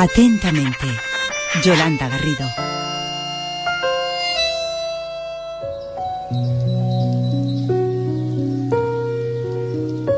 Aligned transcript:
Atentamente, 0.00 0.86
Yolanda 1.64 2.08
Garrido. 2.08 2.46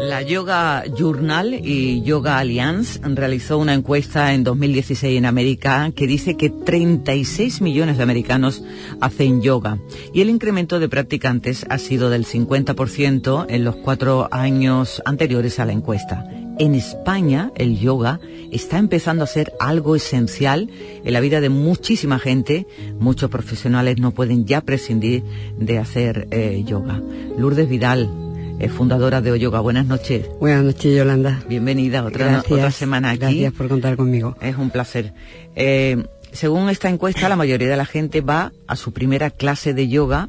La 0.02 0.20
Yoga 0.20 0.84
Journal 0.94 1.54
y 1.54 2.02
Yoga 2.02 2.36
Alliance 2.36 3.00
realizó 3.02 3.56
una 3.56 3.72
encuesta 3.72 4.34
en 4.34 4.44
2016 4.44 5.16
en 5.16 5.24
América 5.24 5.90
que 5.96 6.06
dice 6.06 6.36
que 6.36 6.50
36 6.50 7.62
millones 7.62 7.96
de 7.96 8.02
americanos 8.02 8.62
hacen 9.00 9.40
yoga 9.40 9.78
y 10.12 10.20
el 10.20 10.28
incremento 10.28 10.78
de 10.78 10.90
practicantes 10.90 11.64
ha 11.70 11.78
sido 11.78 12.10
del 12.10 12.26
50% 12.26 13.46
en 13.48 13.64
los 13.64 13.76
cuatro 13.76 14.28
años 14.30 15.00
anteriores 15.06 15.58
a 15.58 15.64
la 15.64 15.72
encuesta. 15.72 16.26
En 16.60 16.74
España 16.74 17.52
el 17.56 17.78
yoga 17.78 18.20
está 18.52 18.76
empezando 18.76 19.24
a 19.24 19.26
ser 19.26 19.54
algo 19.58 19.96
esencial 19.96 20.68
en 21.02 21.10
la 21.10 21.20
vida 21.20 21.40
de 21.40 21.48
muchísima 21.48 22.18
gente. 22.18 22.66
Muchos 22.98 23.30
profesionales 23.30 23.98
no 23.98 24.10
pueden 24.10 24.44
ya 24.44 24.60
prescindir 24.60 25.24
de 25.56 25.78
hacer 25.78 26.28
eh, 26.30 26.62
yoga. 26.66 27.00
Lourdes 27.38 27.66
Vidal, 27.66 28.10
es 28.58 28.70
fundadora 28.70 29.22
de 29.22 29.30
Oyoga. 29.30 29.60
Buenas 29.60 29.86
noches. 29.86 30.28
Buenas 30.38 30.62
noches, 30.62 30.94
Yolanda. 30.94 31.42
Bienvenida 31.48 32.04
otra 32.04 32.42
semana 32.72 33.12
aquí. 33.12 33.20
Gracias 33.20 33.54
por 33.54 33.68
contar 33.68 33.96
conmigo. 33.96 34.36
Es 34.42 34.58
un 34.58 34.68
placer. 34.68 35.14
Eh, 35.56 36.04
según 36.30 36.68
esta 36.68 36.90
encuesta, 36.90 37.30
la 37.30 37.36
mayoría 37.36 37.70
de 37.70 37.76
la 37.78 37.86
gente 37.86 38.20
va 38.20 38.52
a 38.66 38.76
su 38.76 38.92
primera 38.92 39.30
clase 39.30 39.72
de 39.72 39.88
yoga 39.88 40.28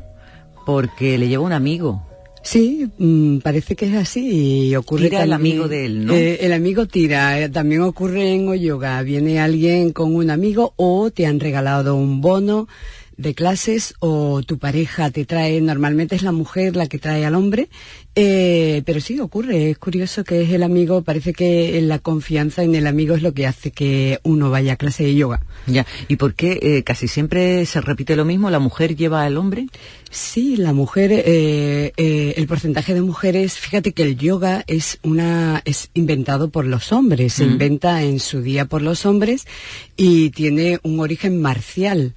porque 0.66 1.18
le 1.18 1.28
lleva 1.28 1.44
un 1.44 1.52
amigo. 1.52 2.08
Sí, 2.44 2.88
mm, 2.98 3.38
parece 3.40 3.76
que 3.76 3.86
es 3.86 3.94
así 3.96 4.68
y 4.70 4.76
ocurre 4.76 5.10
Tira 5.10 5.24
el 5.24 5.30
también- 5.30 5.54
amigo 5.58 5.68
de 5.68 5.86
él, 5.86 6.06
¿no? 6.06 6.14
Eh, 6.16 6.40
el 6.42 6.54
amigo 6.54 6.88
tira, 6.88 7.40
eh, 7.40 7.50
también 7.50 7.82
ocurre 7.82 8.34
en 8.34 8.48
Oyoga. 8.48 9.02
Viene 9.04 9.40
alguien 9.40 9.92
con 9.92 10.16
un 10.16 10.30
amigo 10.32 10.74
o 10.76 11.12
te 11.12 11.28
han 11.28 11.40
regalado 11.40 11.96
un 11.96 12.20
bono 12.20 12.68
de 13.22 13.34
clases 13.34 13.94
o 14.00 14.42
tu 14.44 14.58
pareja 14.58 15.10
te 15.12 15.26
trae, 15.26 15.62
normalmente 15.62 16.16
es 16.16 16.24
la 16.24 16.32
mujer 16.32 16.76
la 16.76 16.88
que 16.88 17.00
trae 17.00 17.26
al 17.26 17.36
hombre, 17.36 17.70
eh, 18.16 18.82
pero 18.86 19.00
sí 19.00 19.20
ocurre, 19.20 19.70
es 19.72 19.78
curioso 19.78 20.24
que 20.24 20.42
es 20.42 20.50
el 20.52 20.64
amigo, 20.64 21.02
parece 21.04 21.34
que 21.34 21.80
la 21.82 22.00
confianza 22.00 22.64
en 22.64 22.76
el 22.76 22.88
amigo 22.88 23.16
es 23.16 23.22
lo 23.22 23.34
que 23.34 23.48
hace 23.48 23.72
que 23.72 24.20
uno 24.24 24.50
vaya 24.50 24.74
a 24.74 24.76
clase 24.76 25.04
de 25.04 25.16
yoga. 25.16 25.42
Ya. 25.68 25.86
¿Y 26.08 26.18
por 26.18 26.34
qué 26.34 26.60
eh, 26.62 26.84
casi 26.84 27.08
siempre 27.08 27.66
se 27.66 27.80
repite 27.82 28.16
lo 28.16 28.26
mismo? 28.26 28.50
¿La 28.50 28.60
mujer 28.60 28.96
lleva 28.96 29.24
al 29.24 29.38
hombre? 29.38 29.68
Sí, 30.10 30.58
la 30.58 30.74
mujer, 30.74 31.12
eh, 31.14 31.94
eh, 31.96 32.34
el 32.36 32.48
porcentaje 32.48 32.94
de 32.94 33.02
mujeres, 33.02 33.58
fíjate 33.58 33.94
que 33.94 34.04
el 34.04 34.18
yoga 34.18 34.64
es 34.68 35.00
una, 35.04 35.62
es 35.64 35.90
inventado 35.94 36.50
por 36.50 36.66
los 36.66 36.92
hombres, 36.92 37.34
se 37.34 37.46
Mm. 37.46 37.52
inventa 37.52 38.04
en 38.04 38.20
su 38.20 38.42
día 38.42 38.66
por 38.66 38.82
los 38.82 39.06
hombres 39.06 39.46
y 39.96 40.32
tiene 40.32 40.80
un 40.84 41.00
origen 41.00 41.42
marcial 41.42 42.14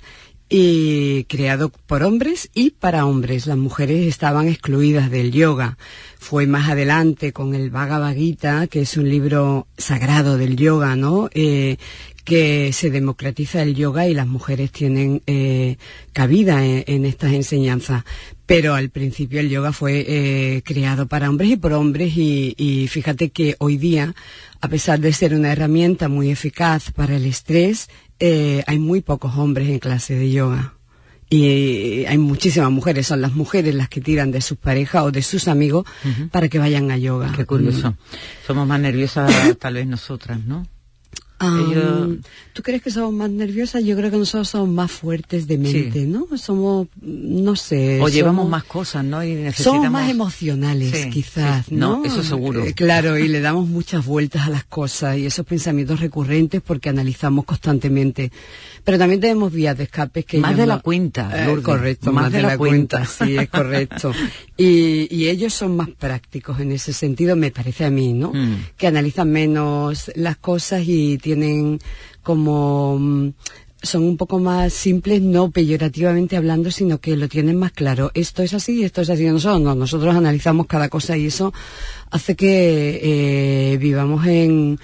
y 0.56 1.24
creado 1.24 1.68
por 1.68 2.04
hombres 2.04 2.48
y 2.54 2.70
para 2.70 3.06
hombres. 3.06 3.48
Las 3.48 3.56
mujeres 3.56 4.06
estaban 4.06 4.46
excluidas 4.46 5.10
del 5.10 5.32
yoga. 5.32 5.78
Fue 6.16 6.46
más 6.46 6.70
adelante 6.70 7.32
con 7.32 7.56
el 7.56 7.70
Bhagavad 7.70 8.14
Gita, 8.14 8.68
que 8.68 8.82
es 8.82 8.96
un 8.96 9.08
libro 9.08 9.66
sagrado 9.76 10.38
del 10.38 10.54
yoga, 10.54 10.94
¿no? 10.94 11.28
Eh, 11.34 11.76
que 12.22 12.72
se 12.72 12.90
democratiza 12.90 13.62
el 13.62 13.74
yoga 13.74 14.06
y 14.06 14.14
las 14.14 14.28
mujeres 14.28 14.70
tienen 14.70 15.22
eh, 15.26 15.76
cabida 16.12 16.64
en, 16.64 16.84
en 16.86 17.04
estas 17.04 17.32
enseñanzas. 17.32 18.04
Pero 18.46 18.74
al 18.74 18.90
principio 18.90 19.40
el 19.40 19.50
yoga 19.50 19.72
fue 19.72 20.04
eh, 20.06 20.62
creado 20.64 21.08
para 21.08 21.30
hombres 21.30 21.50
y 21.50 21.56
por 21.56 21.72
hombres 21.72 22.16
y, 22.16 22.54
y 22.56 22.86
fíjate 22.86 23.30
que 23.30 23.56
hoy 23.58 23.76
día, 23.76 24.14
a 24.60 24.68
pesar 24.68 25.00
de 25.00 25.12
ser 25.12 25.34
una 25.34 25.50
herramienta 25.50 26.08
muy 26.08 26.30
eficaz 26.30 26.92
para 26.92 27.16
el 27.16 27.26
estrés, 27.26 27.88
eh, 28.18 28.62
hay 28.66 28.78
muy 28.78 29.00
pocos 29.00 29.36
hombres 29.36 29.68
en 29.68 29.78
clase 29.78 30.14
de 30.14 30.30
yoga. 30.30 30.74
Y 31.30 31.46
eh, 32.02 32.06
hay 32.08 32.18
muchísimas 32.18 32.70
mujeres, 32.70 33.06
son 33.06 33.20
las 33.20 33.32
mujeres 33.32 33.74
las 33.74 33.88
que 33.88 34.00
tiran 34.00 34.30
de 34.30 34.40
sus 34.40 34.58
parejas 34.58 35.04
o 35.04 35.10
de 35.10 35.22
sus 35.22 35.48
amigos 35.48 35.86
para 36.30 36.48
que 36.48 36.58
vayan 36.58 36.90
a 36.90 36.98
yoga. 36.98 37.32
Qué 37.34 37.44
curioso. 37.44 37.96
Somos 38.46 38.68
más 38.68 38.78
nerviosas 38.78 39.32
tal 39.58 39.74
vez 39.74 39.86
nosotras, 39.86 40.38
¿no? 40.44 40.66
Ellos- 41.46 42.18
¿Tú 42.52 42.62
crees 42.62 42.82
que 42.82 42.90
somos 42.90 43.12
más 43.12 43.30
nerviosas? 43.30 43.82
Yo 43.84 43.96
creo 43.96 44.10
que 44.12 44.16
nosotros 44.16 44.48
somos 44.48 44.68
más 44.68 44.90
fuertes 44.90 45.46
de 45.48 45.58
mente, 45.58 46.02
Sí. 46.02 46.06
¿no? 46.06 46.26
Somos, 46.38 46.86
no 47.02 47.56
sé. 47.56 48.00
O 48.00 48.08
llevamos 48.08 48.42
somos- 48.44 48.50
más 48.50 48.64
cosas, 48.64 49.04
¿no? 49.04 49.24
Y 49.24 49.34
necesitamos... 49.34 49.76
Somos 49.78 49.90
más 49.90 50.08
emocionales, 50.10 50.90
Sí, 50.96 51.10
quizás, 51.10 51.66
sí. 51.66 51.74
¿no? 51.74 51.98
No, 51.98 52.04
eso 52.04 52.22
seguro. 52.22 52.64
Eh, 52.64 52.72
claro, 52.74 53.18
y 53.18 53.26
le 53.28 53.40
damos 53.40 53.68
muchas 53.68 54.06
vueltas 54.06 54.46
a 54.46 54.50
las 54.50 54.64
cosas 54.64 55.18
y 55.18 55.26
esos 55.26 55.44
pensamientos 55.44 55.98
recurrentes 56.00 56.62
porque 56.62 56.88
analizamos 56.90 57.44
constantemente. 57.44 58.30
Pero 58.84 58.98
también 58.98 59.20
tenemos 59.20 59.52
vías 59.52 59.76
de 59.76 59.84
escape 59.84 60.22
que 60.22 60.38
Más 60.38 60.50
ellos 60.52 60.60
de 60.60 60.66
la 60.66 60.78
cuenta, 60.78 61.30
Eh, 61.50 61.60
correcto, 61.62 62.12
más, 62.12 62.30
de, 62.30 62.42
la, 62.42 62.56
cuenta. 62.56 63.04
sí, 63.04 63.36
es 63.36 63.48
correcto. 63.48 64.12
Y, 64.56 65.08
y 65.12 65.28
ellos 65.30 65.52
son 65.52 65.74
más 65.74 65.88
prácticos 65.88 66.60
en 66.60 66.70
ese 66.70 66.92
sentido, 66.92 67.34
me 67.34 67.50
parece 67.50 67.84
a 67.84 67.90
mí, 67.90 68.12
¿no? 68.12 68.32
Mm. 68.32 68.66
Que 68.76 68.86
analizan 68.86 69.28
menos 69.28 70.12
las 70.14 70.36
cosas 70.36 70.82
y 70.86 71.18
tienen 71.18 71.33
como 72.22 72.98
mm, 72.98 73.28
son 73.82 74.02
un 74.04 74.16
poco 74.16 74.38
más 74.40 74.72
simples, 74.72 75.20
no 75.20 75.50
peyorativamente 75.50 76.36
hablando, 76.36 76.70
sino 76.70 77.00
que 77.00 77.16
lo 77.16 77.28
tienen 77.28 77.56
más 77.58 77.72
claro. 77.72 78.10
Esto 78.14 78.42
es 78.42 78.54
así, 78.54 78.82
esto 78.82 79.02
es 79.02 79.10
así. 79.10 79.24
Nosotros 79.26 79.60
no, 79.60 79.74
nosotros 79.74 80.14
analizamos 80.16 80.66
cada 80.66 80.88
cosa 80.88 81.16
y 81.18 81.26
eso 81.26 81.52
hace 82.10 82.34
que 82.34 83.00
eh, 83.72 83.76
vivamos 83.78 84.26
en 84.26 84.78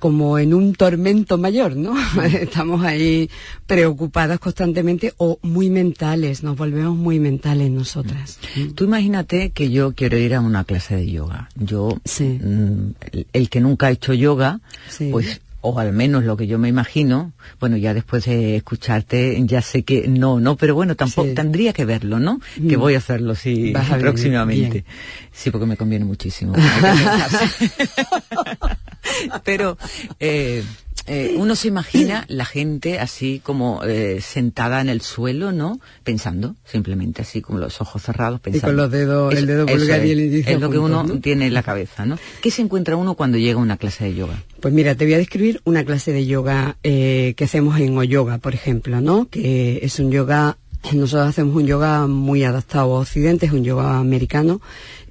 como 0.00 0.38
en 0.38 0.54
un 0.54 0.72
tormento 0.74 1.36
mayor, 1.36 1.76
¿no? 1.76 1.94
Estamos 2.40 2.82
ahí 2.82 3.28
preocupadas 3.66 4.38
constantemente 4.40 5.12
o 5.18 5.38
muy 5.42 5.68
mentales, 5.68 6.42
nos 6.42 6.56
volvemos 6.56 6.96
muy 6.96 7.20
mentales 7.20 7.70
nosotras. 7.70 8.38
Tú 8.74 8.84
imagínate 8.84 9.50
que 9.50 9.68
yo 9.70 9.92
quiero 9.94 10.16
ir 10.16 10.34
a 10.34 10.40
una 10.40 10.64
clase 10.64 10.96
de 10.96 11.10
yoga. 11.10 11.50
Yo, 11.54 11.98
Sí. 12.06 12.40
mm, 12.42 12.94
el, 13.12 13.26
el 13.34 13.50
que 13.50 13.60
nunca 13.60 13.88
ha 13.88 13.90
hecho 13.90 14.14
yoga, 14.14 14.60
Sí. 14.88 15.10
pues, 15.12 15.42
o 15.62 15.78
al 15.78 15.92
menos 15.92 16.24
lo 16.24 16.36
que 16.36 16.46
yo 16.46 16.58
me 16.58 16.68
imagino, 16.68 17.32
bueno, 17.60 17.76
ya 17.76 17.92
después 17.94 18.24
de 18.24 18.56
escucharte, 18.56 19.40
ya 19.44 19.60
sé 19.62 19.82
que 19.82 20.08
no, 20.08 20.40
no, 20.40 20.56
pero 20.56 20.74
bueno, 20.74 20.94
tampoco 20.96 21.28
Sí. 21.28 21.34
tendría 21.34 21.72
que 21.72 21.84
verlo, 21.84 22.18
¿no? 22.18 22.40
Que 22.68 22.76
Mm. 22.76 22.80
voy 22.80 22.94
a 22.94 22.98
hacerlo, 22.98 23.34
sí, 23.34 23.72
Vas 23.72 23.88
a 23.90 23.96
venir, 23.96 24.02
próximamente. 24.06 24.70
bien. 24.70 24.84
Sí, 25.32 25.50
porque 25.50 25.66
me 25.66 25.76
conviene 25.76 26.04
muchísimo. 26.06 26.54
pero, 29.44 29.76
eh, 30.18 30.62
eh, 31.06 31.34
uno 31.36 31.56
se 31.56 31.68
imagina 31.68 32.24
la 32.28 32.44
gente 32.44 32.98
así 32.98 33.40
como 33.42 33.82
eh, 33.84 34.20
sentada 34.20 34.80
en 34.80 34.88
el 34.88 35.00
suelo, 35.00 35.52
¿no? 35.52 35.80
Pensando, 36.04 36.56
simplemente 36.64 37.22
así 37.22 37.40
como 37.40 37.58
los 37.58 37.80
ojos 37.80 38.02
cerrados, 38.02 38.40
pensando. 38.40 38.68
con 38.68 38.76
los 38.76 38.90
dedos- 38.92 39.34
el 39.36 39.46
dedo 39.46 39.66
pulgar 39.66 40.04
y 40.04 40.10
el 40.12 40.20
índice 40.20 40.52
Es 40.52 40.60
lo 40.60 40.70
que 40.70 40.78
uno 40.78 41.02
¿no? 41.02 41.20
tiene 41.20 41.46
en 41.46 41.54
la 41.54 41.62
cabeza, 41.62 42.06
¿no? 42.06 42.18
¿Qué 42.42 42.50
se 42.50 42.62
encuentra 42.62 42.96
uno 42.96 43.14
cuando 43.14 43.38
llega 43.38 43.58
a 43.58 43.62
una 43.62 43.76
clase 43.76 44.04
de 44.04 44.14
yoga? 44.14 44.42
Pues 44.60 44.74
mira, 44.74 44.94
te 44.94 45.04
voy 45.04 45.14
a 45.14 45.18
describir 45.18 45.60
una 45.64 45.84
clase 45.84 46.12
de 46.12 46.26
yoga 46.26 46.76
eh, 46.82 47.34
que 47.36 47.44
hacemos 47.44 47.80
en 47.80 47.96
Oyoga, 47.96 48.38
por 48.38 48.54
ejemplo, 48.54 49.00
¿no? 49.00 49.28
Que 49.28 49.80
es 49.82 49.98
un 49.98 50.10
yoga, 50.10 50.58
nosotros 50.92 51.28
hacemos 51.28 51.54
un 51.56 51.66
yoga 51.66 52.06
muy 52.06 52.44
adaptado 52.44 52.96
a 52.96 53.00
Occidente, 53.00 53.46
es 53.46 53.52
un 53.52 53.64
yoga 53.64 53.98
americano, 53.98 54.60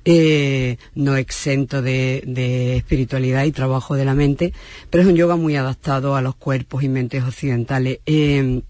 eh, 0.06 0.78
no 0.96 1.16
exento 1.16 1.82
de, 1.82 2.24
de 2.26 2.78
espiritualidad 2.78 3.44
y 3.44 3.52
trabajo 3.52 3.96
de 3.96 4.06
la 4.06 4.16
mente, 4.16 4.54
pero 4.90 5.04
es 5.04 5.10
un 5.10 5.16
yoga 5.16 5.36
muy 5.36 5.56
adaptado 5.56 6.16
a 6.16 6.22
los 6.22 6.36
cuerpos 6.36 6.84
y 6.84 6.90
mentes 6.90 7.24
occidentales. 7.24 8.00
Eh, 8.06 8.62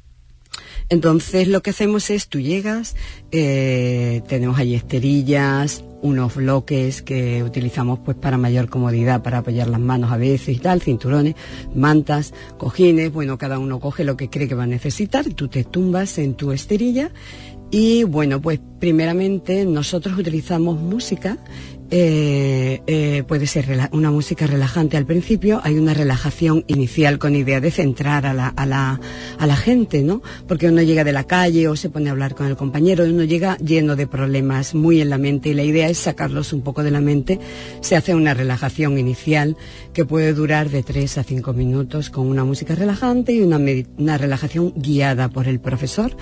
entonces 0.90 1.48
lo 1.48 1.62
que 1.62 1.70
hacemos 1.70 2.10
es, 2.10 2.28
tú 2.28 2.40
llegas, 2.40 2.96
eh, 3.32 4.22
tenemos 4.28 4.58
ahí 4.58 4.74
esterillas, 4.74 5.84
unos 6.02 6.36
bloques 6.36 7.02
que 7.02 7.44
utilizamos 7.44 8.00
pues 8.00 8.18
para 8.18 8.38
mayor 8.38 8.70
comodidad, 8.70 9.22
para 9.22 9.40
apoyar 9.40 9.68
las 9.68 9.80
manos 9.80 10.12
a 10.12 10.18
veces 10.18 10.56
y 10.56 10.60
tal, 10.60 10.82
cinturones, 10.82 11.36
mantas, 11.74 12.34
cojines, 12.58 13.12
bueno, 13.12 13.38
cada 13.38 13.60
uno 13.60 13.80
coge 13.80 14.04
lo 14.04 14.18
que 14.18 14.30
cree 14.30 14.48
que 14.48 14.56
va 14.56 14.64
a 14.64 14.68
necesitar, 14.68 15.26
tú 15.34 15.48
te 15.48 15.64
tumbas 15.64 16.18
en 16.18 16.36
tu 16.36 16.52
esterilla 16.52 17.12
y 17.72 18.04
bueno, 18.04 18.42
pues 18.42 18.60
primeramente 18.80 19.66
nosotros 19.66 20.18
utilizamos 20.18 20.80
música 20.80 21.38
eh, 21.92 22.82
eh, 22.86 23.24
puede 23.28 23.48
ser 23.48 23.90
una 23.92 24.12
música 24.12 24.46
relajante 24.46 24.96
al 24.96 25.08
principio, 25.08 25.60
hay 25.64 25.80
una 25.80 25.96
relajación 25.96 26.64
inicial 26.68 27.18
con 27.18 27.36
idea 27.36 27.60
de 27.62 27.72
centrar 27.72 28.28
a 28.28 28.34
la, 28.34 28.48
a 28.50 28.66
la, 28.68 29.00
a 29.40 29.48
la 29.48 29.56
gente, 29.56 30.04
¿no? 30.04 30.22
Porque 30.48 30.68
uno 30.68 30.84
llega 30.84 31.04
de 31.04 31.14
la 31.14 31.24
calle 31.24 31.68
o 31.68 31.76
se 31.76 31.90
pone 31.90 32.10
a 32.10 32.12
hablar 32.12 32.36
con 32.36 32.46
el 32.46 32.56
compañero, 32.56 33.06
uno 33.06 33.24
llega 33.24 33.58
lleno 33.58 33.96
de 33.96 34.06
problemas 34.06 34.76
muy 34.76 35.02
en 35.02 35.10
la 35.10 35.18
mente 35.18 35.50
y 35.50 35.54
la 35.56 35.64
idea 35.64 35.90
es 35.90 35.98
sacarlos 35.98 36.54
un 36.54 36.62
poco 36.62 36.84
de 36.84 36.92
la 36.92 37.02
mente. 37.02 37.40
Se 37.82 37.96
hace 37.96 38.14
una 38.14 38.36
relajación 38.36 39.00
inicial 39.00 39.58
que 39.92 40.06
puede 40.06 40.34
durar 40.34 40.70
de 40.70 40.84
3 40.84 41.18
a 41.18 41.24
5 41.24 41.54
minutos 41.54 42.12
con 42.12 42.28
una 42.28 42.46
música 42.46 42.76
relajante 42.76 43.34
y 43.34 43.42
una, 43.42 43.60
una 43.98 44.18
relajación 44.20 44.74
guiada 44.76 45.30
por 45.30 45.48
el 45.48 45.60
profesor 45.60 46.16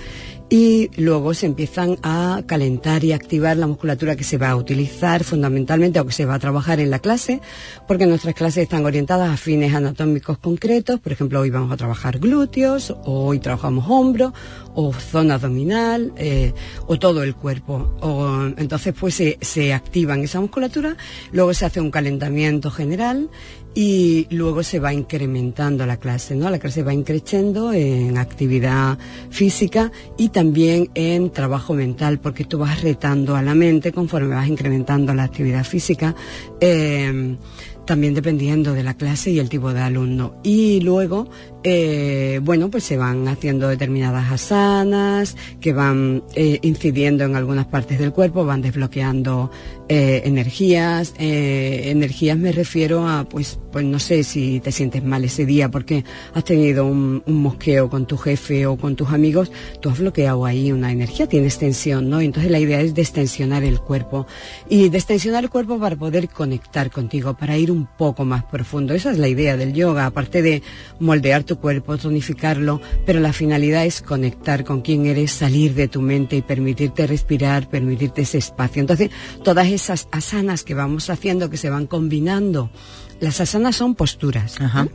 y 0.50 0.88
luego 0.96 1.34
se 1.34 1.44
empiezan 1.44 1.98
a 2.02 2.42
calentar 2.46 3.04
y 3.04 3.12
activar 3.12 3.58
la 3.58 3.66
musculatura 3.66 4.16
que 4.16 4.24
se 4.24 4.38
va 4.38 4.48
a 4.48 4.56
utilizar 4.56 5.24
fundamentalmente 5.24 5.57
o 6.00 6.06
que 6.06 6.12
se 6.12 6.24
va 6.24 6.34
a 6.34 6.38
trabajar 6.38 6.80
en 6.80 6.90
la 6.90 6.98
clase, 6.98 7.40
porque 7.86 8.06
nuestras 8.06 8.34
clases 8.34 8.64
están 8.64 8.84
orientadas 8.84 9.30
a 9.30 9.36
fines 9.36 9.74
anatómicos 9.74 10.38
concretos, 10.38 11.00
por 11.00 11.12
ejemplo, 11.12 11.40
hoy 11.40 11.50
vamos 11.50 11.72
a 11.72 11.76
trabajar 11.76 12.18
glúteos, 12.18 12.90
o 12.90 13.26
hoy 13.26 13.38
trabajamos 13.38 13.86
hombro, 13.88 14.32
o 14.74 14.92
zona 14.92 15.34
abdominal, 15.34 16.12
eh, 16.16 16.52
o 16.86 16.98
todo 16.98 17.22
el 17.22 17.34
cuerpo. 17.34 17.96
O, 18.00 18.46
entonces, 18.56 18.94
pues 18.98 19.14
se, 19.14 19.38
se 19.40 19.72
activan 19.72 20.22
esa 20.22 20.40
musculatura, 20.40 20.96
luego 21.32 21.54
se 21.54 21.66
hace 21.66 21.80
un 21.80 21.90
calentamiento 21.90 22.70
general 22.70 23.30
y 23.80 24.26
luego 24.30 24.64
se 24.64 24.80
va 24.80 24.92
incrementando 24.92 25.86
la 25.86 25.98
clase, 25.98 26.34
¿no? 26.34 26.50
La 26.50 26.58
clase 26.58 26.82
va 26.82 26.92
increciendo 26.92 27.72
en 27.72 28.18
actividad 28.18 28.98
física 29.30 29.92
y 30.16 30.30
también 30.30 30.90
en 30.96 31.30
trabajo 31.30 31.74
mental, 31.74 32.18
porque 32.18 32.42
tú 32.42 32.58
vas 32.58 32.82
retando 32.82 33.36
a 33.36 33.42
la 33.42 33.54
mente 33.54 33.92
conforme 33.92 34.34
vas 34.34 34.48
incrementando 34.48 35.14
la 35.14 35.22
actividad 35.22 35.62
física. 35.62 36.16
eh, 36.60 37.36
también 37.88 38.12
dependiendo 38.12 38.74
de 38.74 38.82
la 38.82 38.92
clase 38.92 39.30
y 39.30 39.38
el 39.38 39.48
tipo 39.48 39.72
de 39.72 39.80
alumno. 39.80 40.34
Y 40.42 40.82
luego, 40.82 41.30
eh, 41.64 42.40
bueno, 42.42 42.70
pues 42.70 42.84
se 42.84 42.96
van 42.96 43.26
haciendo 43.26 43.68
determinadas 43.68 44.30
asanas 44.30 45.36
que 45.60 45.72
van 45.72 46.22
eh, 46.34 46.60
incidiendo 46.62 47.24
en 47.24 47.34
algunas 47.34 47.66
partes 47.66 47.98
del 47.98 48.12
cuerpo, 48.12 48.44
van 48.44 48.62
desbloqueando 48.62 49.50
eh, 49.88 50.22
energías. 50.24 51.14
Energías 51.18 52.38
me 52.38 52.52
refiero 52.52 53.08
a, 53.08 53.24
pues, 53.24 53.58
pues 53.72 53.84
no 53.84 53.98
sé 53.98 54.22
si 54.22 54.60
te 54.60 54.70
sientes 54.70 55.02
mal 55.02 55.24
ese 55.24 55.46
día 55.46 55.68
porque 55.68 56.04
has 56.32 56.44
tenido 56.44 56.86
un, 56.86 57.22
un 57.26 57.42
mosqueo 57.42 57.90
con 57.90 58.06
tu 58.06 58.16
jefe 58.16 58.66
o 58.66 58.76
con 58.76 58.94
tus 58.94 59.08
amigos, 59.08 59.50
tú 59.80 59.90
has 59.90 59.98
bloqueado 59.98 60.44
ahí 60.44 60.70
una 60.70 60.92
energía, 60.92 61.26
tienes 61.26 61.58
tensión, 61.58 62.08
¿no? 62.08 62.20
Entonces 62.20 62.52
la 62.52 62.60
idea 62.60 62.80
es 62.80 62.94
destensionar 62.94 63.64
el 63.64 63.80
cuerpo 63.80 64.26
y 64.68 64.90
destensionar 64.90 65.44
el 65.44 65.50
cuerpo 65.50 65.78
para 65.80 65.96
poder 65.96 66.28
conectar 66.28 66.90
contigo, 66.90 67.34
para 67.34 67.58
ir 67.58 67.72
un 67.72 67.86
poco 67.86 68.24
más 68.24 68.44
profundo. 68.44 68.94
Esa 68.94 69.10
es 69.10 69.18
la 69.18 69.28
idea 69.28 69.56
del 69.56 69.72
yoga, 69.72 70.06
aparte 70.06 70.40
de 70.42 70.62
moldear 71.00 71.47
tu 71.48 71.58
cuerpo, 71.58 71.98
tonificarlo, 71.98 72.80
pero 73.04 73.18
la 73.18 73.32
finalidad 73.32 73.84
es 73.84 74.02
conectar 74.02 74.64
con 74.64 74.82
quién 74.82 75.06
eres, 75.06 75.32
salir 75.32 75.74
de 75.74 75.88
tu 75.88 76.00
mente 76.00 76.36
y 76.36 76.42
permitirte 76.42 77.08
respirar, 77.08 77.68
permitirte 77.68 78.22
ese 78.22 78.38
espacio. 78.38 78.80
Entonces, 78.80 79.10
todas 79.42 79.66
esas 79.66 80.06
asanas 80.12 80.62
que 80.62 80.74
vamos 80.74 81.10
haciendo, 81.10 81.50
que 81.50 81.56
se 81.56 81.70
van 81.70 81.86
combinando, 81.86 82.70
las 83.20 83.40
asanas 83.40 83.74
son 83.74 83.96
posturas 83.96 84.60
Ajá. 84.60 84.86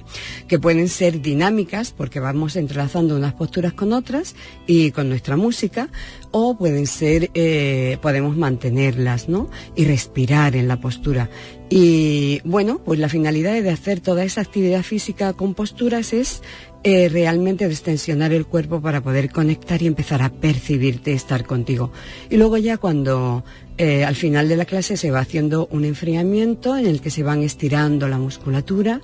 que 0.47 0.57
pueden 0.57 0.87
ser 0.87 1.21
dinámicas 1.21 1.91
porque 1.91 2.21
vamos 2.21 2.55
entrelazando 2.55 3.17
unas 3.17 3.33
posturas 3.33 3.73
con 3.73 3.91
otras 3.91 4.35
y 4.65 4.91
con 4.91 5.09
nuestra 5.09 5.35
música 5.35 5.89
o 6.33 6.57
pueden 6.57 6.87
ser, 6.87 7.29
eh, 7.35 7.97
podemos 8.01 8.35
mantenerlas, 8.35 9.29
¿no? 9.29 9.49
Y 9.75 9.85
respirar 9.85 10.55
en 10.55 10.67
la 10.67 10.81
postura. 10.81 11.29
Y 11.69 12.41
bueno, 12.43 12.81
pues 12.83 12.99
la 12.99 13.07
finalidad 13.07 13.53
de 13.61 13.69
hacer 13.69 13.99
toda 13.99 14.23
esa 14.23 14.41
actividad 14.41 14.81
física 14.81 15.33
con 15.33 15.53
posturas 15.53 16.11
es 16.11 16.41
eh, 16.83 17.07
realmente 17.07 17.67
destensionar 17.67 18.33
el 18.33 18.47
cuerpo 18.47 18.81
para 18.81 19.01
poder 19.01 19.29
conectar 19.29 19.81
y 19.83 19.87
empezar 19.87 20.23
a 20.23 20.29
percibirte, 20.29 21.13
estar 21.13 21.45
contigo. 21.45 21.91
Y 22.31 22.37
luego 22.37 22.57
ya 22.57 22.77
cuando 22.77 23.43
eh, 23.77 24.03
al 24.03 24.15
final 24.15 24.49
de 24.49 24.57
la 24.57 24.65
clase 24.65 24.97
se 24.97 25.11
va 25.11 25.19
haciendo 25.19 25.67
un 25.71 25.85
enfriamiento 25.85 26.75
en 26.75 26.87
el 26.87 26.99
que 26.99 27.11
se 27.11 27.21
van 27.21 27.43
estirando 27.43 28.07
la 28.07 28.17
musculatura. 28.17 29.01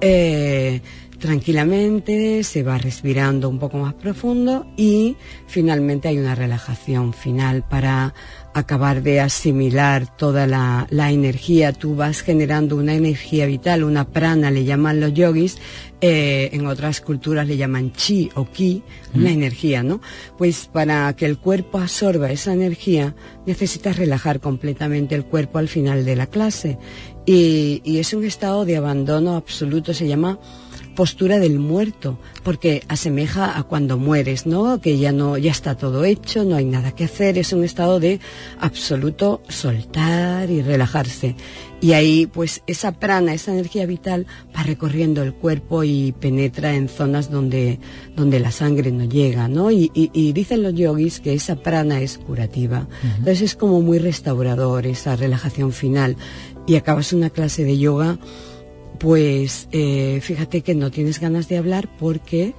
eh, 0.00 0.80
tranquilamente, 1.20 2.42
se 2.42 2.62
va 2.62 2.78
respirando 2.78 3.48
un 3.48 3.58
poco 3.58 3.78
más 3.78 3.94
profundo 3.94 4.66
y 4.76 5.16
finalmente 5.46 6.08
hay 6.08 6.18
una 6.18 6.34
relajación 6.34 7.12
final 7.12 7.62
para 7.68 8.14
acabar 8.52 9.02
de 9.02 9.20
asimilar 9.20 10.16
toda 10.16 10.46
la, 10.46 10.86
la 10.90 11.12
energía. 11.12 11.72
Tú 11.72 11.94
vas 11.94 12.22
generando 12.22 12.74
una 12.74 12.94
energía 12.94 13.46
vital, 13.46 13.84
una 13.84 14.08
prana, 14.08 14.50
le 14.50 14.64
llaman 14.64 14.98
los 14.98 15.14
yogis, 15.14 15.58
eh, 16.00 16.50
en 16.52 16.66
otras 16.66 17.00
culturas 17.00 17.46
le 17.46 17.56
llaman 17.56 17.92
chi 17.92 18.30
o 18.34 18.50
ki, 18.50 18.82
una 19.14 19.30
energía, 19.30 19.82
¿no? 19.82 20.00
Pues 20.38 20.68
para 20.72 21.14
que 21.14 21.26
el 21.26 21.38
cuerpo 21.38 21.78
absorba 21.78 22.32
esa 22.32 22.52
energía 22.52 23.14
necesitas 23.46 23.96
relajar 23.96 24.40
completamente 24.40 25.14
el 25.14 25.24
cuerpo 25.24 25.58
al 25.58 25.68
final 25.68 26.04
de 26.04 26.16
la 26.16 26.26
clase. 26.26 26.78
Y, 27.26 27.82
y 27.84 27.98
es 27.98 28.14
un 28.14 28.24
estado 28.24 28.64
de 28.64 28.76
abandono 28.78 29.36
absoluto, 29.36 29.94
se 29.94 30.08
llama 30.08 30.40
postura 31.00 31.38
del 31.38 31.58
muerto, 31.58 32.18
porque 32.42 32.82
asemeja 32.88 33.56
a 33.58 33.62
cuando 33.62 33.96
mueres, 33.96 34.44
¿no? 34.44 34.82
Que 34.82 34.98
ya 34.98 35.12
no, 35.12 35.38
ya 35.38 35.50
está 35.50 35.74
todo 35.74 36.04
hecho, 36.04 36.44
no 36.44 36.56
hay 36.56 36.66
nada 36.66 36.92
que 36.94 37.04
hacer, 37.04 37.38
es 37.38 37.54
un 37.54 37.64
estado 37.64 37.98
de 38.00 38.20
absoluto 38.60 39.40
soltar 39.48 40.50
y 40.50 40.60
relajarse. 40.60 41.36
Y 41.80 41.92
ahí, 41.94 42.26
pues, 42.26 42.60
esa 42.66 42.92
prana, 42.92 43.32
esa 43.32 43.50
energía 43.52 43.86
vital 43.86 44.26
va 44.54 44.62
recorriendo 44.62 45.22
el 45.22 45.32
cuerpo 45.32 45.84
y 45.84 46.12
penetra 46.12 46.74
en 46.74 46.90
zonas 46.90 47.30
donde, 47.30 47.80
donde 48.14 48.38
la 48.38 48.50
sangre 48.50 48.92
no 48.92 49.04
llega, 49.04 49.48
¿no? 49.48 49.70
Y, 49.70 49.90
y- 49.94 50.10
y 50.12 50.34
dicen 50.34 50.62
los 50.62 50.74
yogis 50.74 51.20
que 51.20 51.32
esa 51.32 51.56
prana 51.56 52.02
es 52.02 52.18
curativa. 52.18 52.86
Entonces 53.02 53.40
es 53.40 53.56
como 53.56 53.80
muy 53.80 53.98
restaurador 53.98 54.86
esa 54.86 55.16
relajación 55.16 55.72
final. 55.72 56.16
Y 56.66 56.76
acabas 56.76 57.14
una 57.14 57.30
clase 57.30 57.64
de 57.64 57.78
yoga 57.78 58.18
pues 59.00 59.66
eh, 59.72 60.20
fíjate 60.22 60.60
que 60.60 60.74
no 60.74 60.90
tienes 60.90 61.18
ganas 61.20 61.48
de 61.48 61.56
hablar 61.56 61.88
porque 61.98 62.54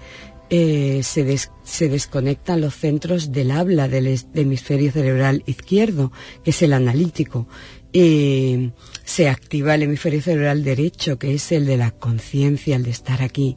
eh, 0.50 1.02
se, 1.04 1.24
des- 1.24 1.52
se 1.64 1.88
desconectan 1.88 2.60
los 2.62 2.76
centros 2.76 3.32
del 3.32 3.52
habla 3.52 3.88
del, 3.88 4.20
hemisferio 4.34 4.92
cerebral 4.92 5.44
izquierdo, 5.46 6.12
que 6.44 6.50
es 6.50 6.62
el 6.64 6.74
analítico. 6.74 7.48
Y 7.94 8.72
se 9.06 9.30
activa 9.30 9.76
el 9.76 9.84
hemisferio 9.84 10.22
cerebral 10.22 10.64
derecho, 10.64 11.20
que 11.20 11.36
es 11.36 11.52
el 11.52 11.66
de 11.66 11.78
la 11.78 11.92
conciencia, 11.92 12.76
el 12.76 12.84
de 12.84 12.90
estar 12.92 13.22
aquí. 13.22 13.56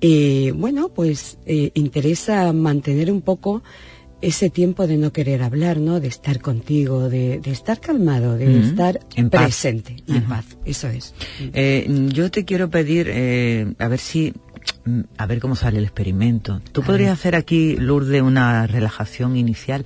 Y 0.00 0.50
bueno, 0.52 0.90
pues 0.90 1.38
eh, 1.46 1.70
interesa 1.74 2.52
mantener 2.52 3.10
un 3.10 3.22
poco 3.22 3.62
ese 4.20 4.50
tiempo 4.50 4.86
de 4.86 4.96
no 4.96 5.12
querer 5.12 5.42
hablar, 5.42 5.78
¿no? 5.78 6.00
De 6.00 6.08
estar 6.08 6.40
contigo, 6.40 7.08
de, 7.08 7.38
de 7.40 7.50
estar 7.52 7.80
calmado, 7.80 8.36
de 8.36 8.60
estar 8.60 8.98
En 9.14 9.30
paz. 9.30 9.42
presente 9.42 9.96
en 10.08 10.24
paz. 10.24 10.44
Eso 10.64 10.88
es. 10.88 11.14
Eh, 11.52 11.86
yo 12.12 12.30
te 12.30 12.44
quiero 12.44 12.68
pedir, 12.68 13.06
eh, 13.10 13.72
a 13.78 13.86
ver 13.88 13.98
si, 14.00 14.32
mm, 14.84 15.00
a 15.18 15.26
ver 15.26 15.38
cómo 15.40 15.54
sale 15.54 15.78
el 15.78 15.84
experimento. 15.84 16.60
¿Tú 16.72 16.82
A 16.82 16.84
podrías 16.84 17.10
ver. 17.10 17.14
hacer 17.14 17.34
aquí, 17.36 17.76
Lourdes, 17.76 18.22
una 18.22 18.66
relajación 18.66 19.36
inicial? 19.36 19.84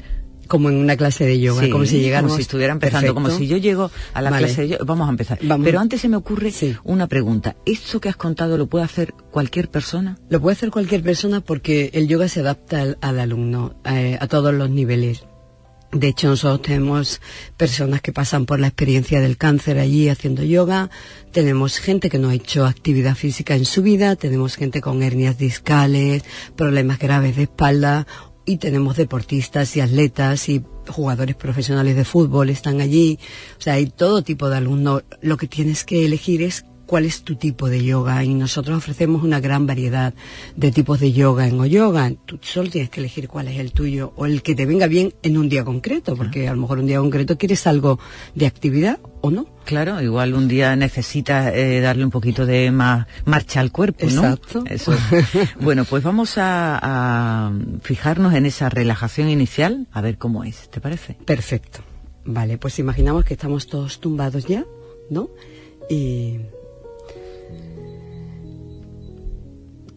Como 0.52 0.68
en 0.68 0.76
una 0.76 0.99
clase 0.99 1.25
de 1.25 1.40
yoga, 1.40 1.62
Sí, 1.62 1.71
como 1.71 1.87
si 1.87 1.99
llegáramos... 2.02 2.32
como 2.32 2.37
si 2.37 2.42
estuviera 2.42 2.75
empezando, 2.75 3.14
como 3.14 3.30
si 3.30 3.47
yo 3.47 3.56
llego 3.56 3.90
a 4.12 4.21
la 4.21 4.28
Vale. 4.28 4.44
clase 4.44 4.61
de 4.62 4.68
yoga. 4.68 4.85
Vamos 4.85 5.06
a 5.09 5.11
empezar. 5.11 5.38
Vamos. 5.40 5.64
Pero 5.64 5.80
antes 5.80 6.02
se 6.02 6.11
me 6.11 6.16
ocurre 6.16 6.50
Sí. 6.50 6.76
una 6.85 7.06
pregunta. 7.06 7.56
¿Esto 7.64 8.02
que 8.02 8.11
has 8.11 8.16
contado 8.16 8.59
lo 8.59 8.66
puede 8.66 8.85
hacer 8.85 9.14
cualquier 9.30 9.71
persona? 9.71 10.18
Lo 10.28 10.42
puede 10.42 10.52
hacer 10.56 10.71
cualquier 10.71 11.02
persona 11.02 11.40
porque 11.40 11.88
el 11.94 12.06
yoga 12.06 12.28
se 12.28 12.40
adapta 12.40 12.82
al, 12.82 12.99
al 13.00 13.18
alumno 13.18 13.76
eh, 13.87 14.18
a 14.21 14.26
todos 14.28 14.52
los 14.52 14.68
niveles. 14.68 15.25
De 15.94 16.09
hecho, 16.09 16.28
nosotros 16.28 16.62
tenemos 16.62 17.21
personas 17.59 18.00
que 18.02 18.12
pasan 18.12 18.47
por 18.47 18.59
la 18.61 18.66
experiencia 18.68 19.21
del 19.21 19.37
cáncer 19.38 19.78
allí 19.78 20.09
haciendo 20.11 20.42
yoga, 20.42 20.88
tenemos 21.32 21.76
gente 21.78 22.09
que 22.09 22.18
no 22.18 22.30
ha 22.30 22.35
hecho 22.35 22.64
actividad 22.64 23.14
física 23.14 23.54
en 23.56 23.66
su 23.66 23.82
vida, 23.82 24.16
tenemos 24.16 24.56
gente 24.56 24.80
con 24.80 25.02
hernias 25.02 25.37
discales, 25.37 26.25
problemas 26.56 26.99
graves 26.99 27.37
de 27.37 27.42
espalda 27.42 28.06
y 28.44 28.56
tenemos 28.56 28.96
deportistas 28.96 29.76
y 29.76 29.80
atletas 29.80 30.49
y 30.49 30.62
jugadores 30.88 31.37
profesionales 31.37 31.96
de 31.96 32.04
fútbol 32.04 32.50
están 32.50 32.80
allí. 32.80 33.18
O 33.58 33.62
sea, 33.62 33.75
hay 33.75 33.87
todo 33.87 34.22
tipo 34.22 34.49
de 34.49 34.56
alumnos. 34.56 35.04
Lo 35.20 35.37
que 35.37 35.46
tienes 35.46 35.84
que 35.84 36.04
elegir 36.04 36.42
es 36.42 36.64
cuál 36.87 37.06
es 37.06 37.22
tu 37.22 37.37
tipo 37.37 37.70
de 37.70 37.82
yoga 37.82 38.22
y 38.25 38.34
nosotros 38.34 38.76
ofrecemos 38.76 39.22
una 39.22 39.40
gran 39.40 39.66
variedad 39.66 40.12
de 40.56 40.72
tipos 40.72 41.00
de 41.00 41.12
yoga 41.12 41.46
en 41.46 41.58
O-Yoga. 41.58 42.12
Tú 42.26 42.38
solo 42.42 42.68
tienes 42.68 42.90
que 42.90 43.00
elegir 43.00 43.28
cuál 43.28 43.49
es 43.49 43.58
el 43.58 43.72
tuyo 43.72 44.12
o 44.16 44.26
el 44.26 44.42
que 44.42 44.54
te 44.54 44.66
venga 44.66 44.87
bien 44.88 45.14
en 45.22 45.38
un 45.38 45.49
día 45.49 45.64
concreto, 45.64 46.16
porque 46.16 46.49
a 46.49 46.54
lo 46.54 46.61
mejor 46.61 46.80
un 46.80 46.87
día 46.87 46.99
concreto 46.99 47.38
quieres 47.38 47.66
algo 47.66 47.99
de 48.34 48.46
actividad 48.46 48.99
o 49.22 49.30
no. 49.30 49.46
Claro, 49.64 50.02
igual 50.02 50.34
un 50.34 50.48
día 50.48 50.76
necesitas 50.76 51.54
eh, 51.54 51.80
darle 51.80 52.04
un 52.04 52.10
poquito 52.10 52.44
de 52.44 52.70
más 52.70 53.06
marcha 53.24 53.60
al 53.60 53.72
cuerpo, 53.72 54.06
¿no? 54.06 54.24
Exacto. 54.24 54.64
Eso. 54.68 54.92
bueno, 55.60 55.84
pues 55.84 56.02
vamos 56.02 56.36
a, 56.36 56.78
a 56.82 57.52
fijarnos 57.80 58.34
en 58.34 58.44
esa 58.44 58.68
relajación 58.68 59.30
inicial, 59.30 59.86
a 59.92 60.00
ver 60.02 60.18
cómo 60.18 60.44
es, 60.44 60.68
¿te 60.68 60.80
parece? 60.80 61.16
Perfecto. 61.24 61.80
Vale, 62.24 62.58
pues 62.58 62.78
imaginamos 62.78 63.24
que 63.24 63.34
estamos 63.34 63.66
todos 63.66 64.00
tumbados 64.00 64.46
ya, 64.46 64.64
¿no? 65.10 65.30
Y 65.88 66.40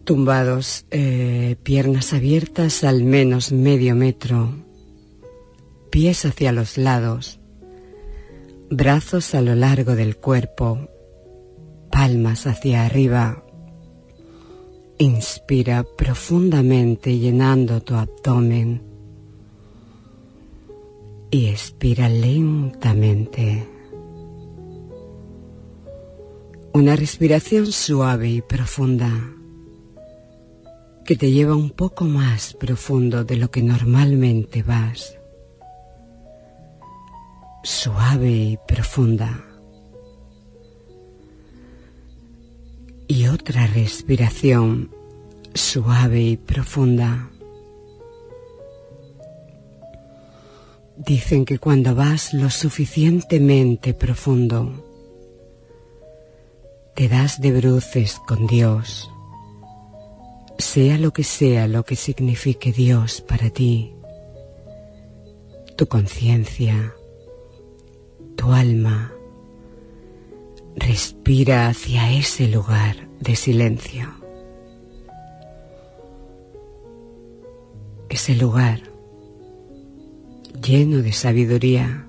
tumbados, 0.06 0.86
eh, 0.90 1.56
piernas 1.62 2.14
abiertas 2.14 2.84
al 2.84 3.02
menos 3.02 3.52
medio 3.52 3.94
metro, 3.94 4.54
pies 5.90 6.24
hacia 6.24 6.52
los 6.52 6.78
lados, 6.78 7.40
brazos 8.70 9.34
a 9.34 9.42
lo 9.42 9.54
largo 9.54 9.94
del 9.94 10.16
cuerpo, 10.16 10.88
palmas 11.90 12.46
hacia 12.46 12.84
arriba. 12.84 13.44
Inspira 14.98 15.84
profundamente 15.96 17.18
llenando 17.18 17.82
tu 17.82 17.94
abdomen 17.94 18.82
y 21.30 21.46
expira 21.46 22.08
lentamente. 22.08 23.68
Una 26.72 26.96
respiración 26.96 27.66
suave 27.72 28.28
y 28.30 28.42
profunda 28.42 29.32
que 31.04 31.16
te 31.16 31.30
lleva 31.30 31.54
un 31.54 31.70
poco 31.70 32.04
más 32.04 32.54
profundo 32.54 33.24
de 33.24 33.36
lo 33.36 33.50
que 33.50 33.62
normalmente 33.62 34.62
vas. 34.62 35.16
Suave 37.66 38.30
y 38.30 38.58
profunda. 38.64 39.44
Y 43.08 43.26
otra 43.26 43.66
respiración 43.66 44.94
suave 45.52 46.22
y 46.22 46.36
profunda. 46.36 47.28
Dicen 50.96 51.44
que 51.44 51.58
cuando 51.58 51.96
vas 51.96 52.34
lo 52.34 52.50
suficientemente 52.50 53.94
profundo, 53.94 54.86
te 56.94 57.08
das 57.08 57.40
de 57.40 57.50
bruces 57.50 58.20
con 58.28 58.46
Dios, 58.46 59.10
sea 60.56 60.98
lo 60.98 61.12
que 61.12 61.24
sea 61.24 61.66
lo 61.66 61.84
que 61.84 61.96
signifique 61.96 62.70
Dios 62.70 63.22
para 63.22 63.50
ti, 63.50 63.92
tu 65.76 65.88
conciencia, 65.88 66.95
tu 68.36 68.52
alma, 68.52 69.12
respira 70.76 71.68
hacia 71.68 72.12
ese 72.12 72.48
lugar 72.48 73.08
de 73.20 73.34
silencio. 73.34 74.08
Ese 78.08 78.34
lugar 78.36 78.80
lleno 80.62 81.02
de 81.02 81.12
sabiduría. 81.12 82.06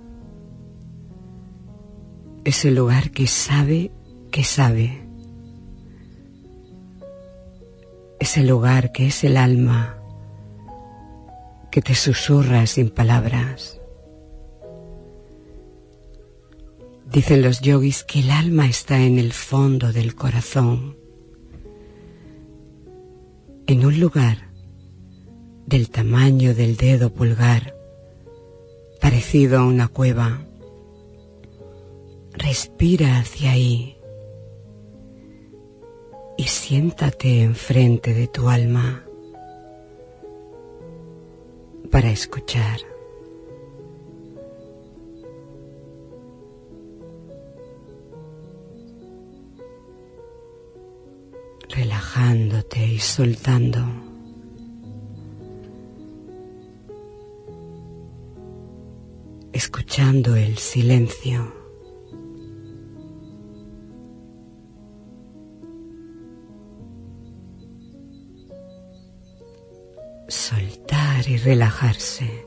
Ese 2.43 2.71
lugar 2.71 3.11
que 3.11 3.27
sabe 3.27 3.91
que 4.31 4.43
sabe. 4.43 5.01
Ese 8.19 8.43
lugar 8.43 8.91
que 8.91 9.07
es 9.07 9.23
el 9.23 9.37
alma 9.37 9.97
que 11.71 11.81
te 11.81 11.93
susurra 11.95 12.65
sin 12.65 12.89
palabras. 12.89 13.76
Dicen 17.17 17.41
los 17.41 17.61
yogis 17.61 18.03
que 18.03 18.19
el 18.19 18.29
alma 18.29 18.67
está 18.67 19.01
en 19.01 19.17
el 19.17 19.33
fondo 19.33 19.91
del 19.91 20.13
corazón, 20.13 20.95
en 23.65 23.83
un 23.83 23.99
lugar 23.99 24.51
del 25.65 25.89
tamaño 25.89 26.53
del 26.53 26.77
dedo 26.77 27.11
pulgar 27.11 27.73
parecido 29.01 29.57
a 29.57 29.65
una 29.65 29.87
cueva. 29.87 30.45
Respira 32.33 33.17
hacia 33.17 33.53
ahí 33.53 33.97
y 36.37 36.43
siéntate 36.43 37.41
enfrente 37.41 38.13
de 38.13 38.27
tu 38.27 38.47
alma 38.47 39.03
para 41.89 42.11
escuchar. 42.11 42.96
Relajándote 51.77 52.87
y 52.87 52.99
soltando. 52.99 53.85
escuchando 59.53 60.35
el 60.35 60.57
silencio. 60.59 61.51
Soltar 70.27 71.27
y 71.27 71.37
relajarse. 71.37 72.45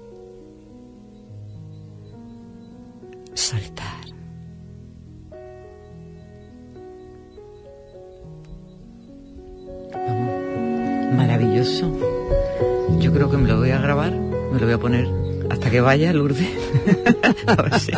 Que 15.80 15.84
vaya 15.84 16.12
Lourdes. 16.12 16.46
a 17.46 17.62
ver 17.62 17.80
si. 17.80 17.92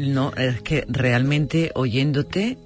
no, 0.00 0.32
es 0.34 0.62
que 0.62 0.86
realmente 0.88 1.72
oyéndote, 1.74 2.56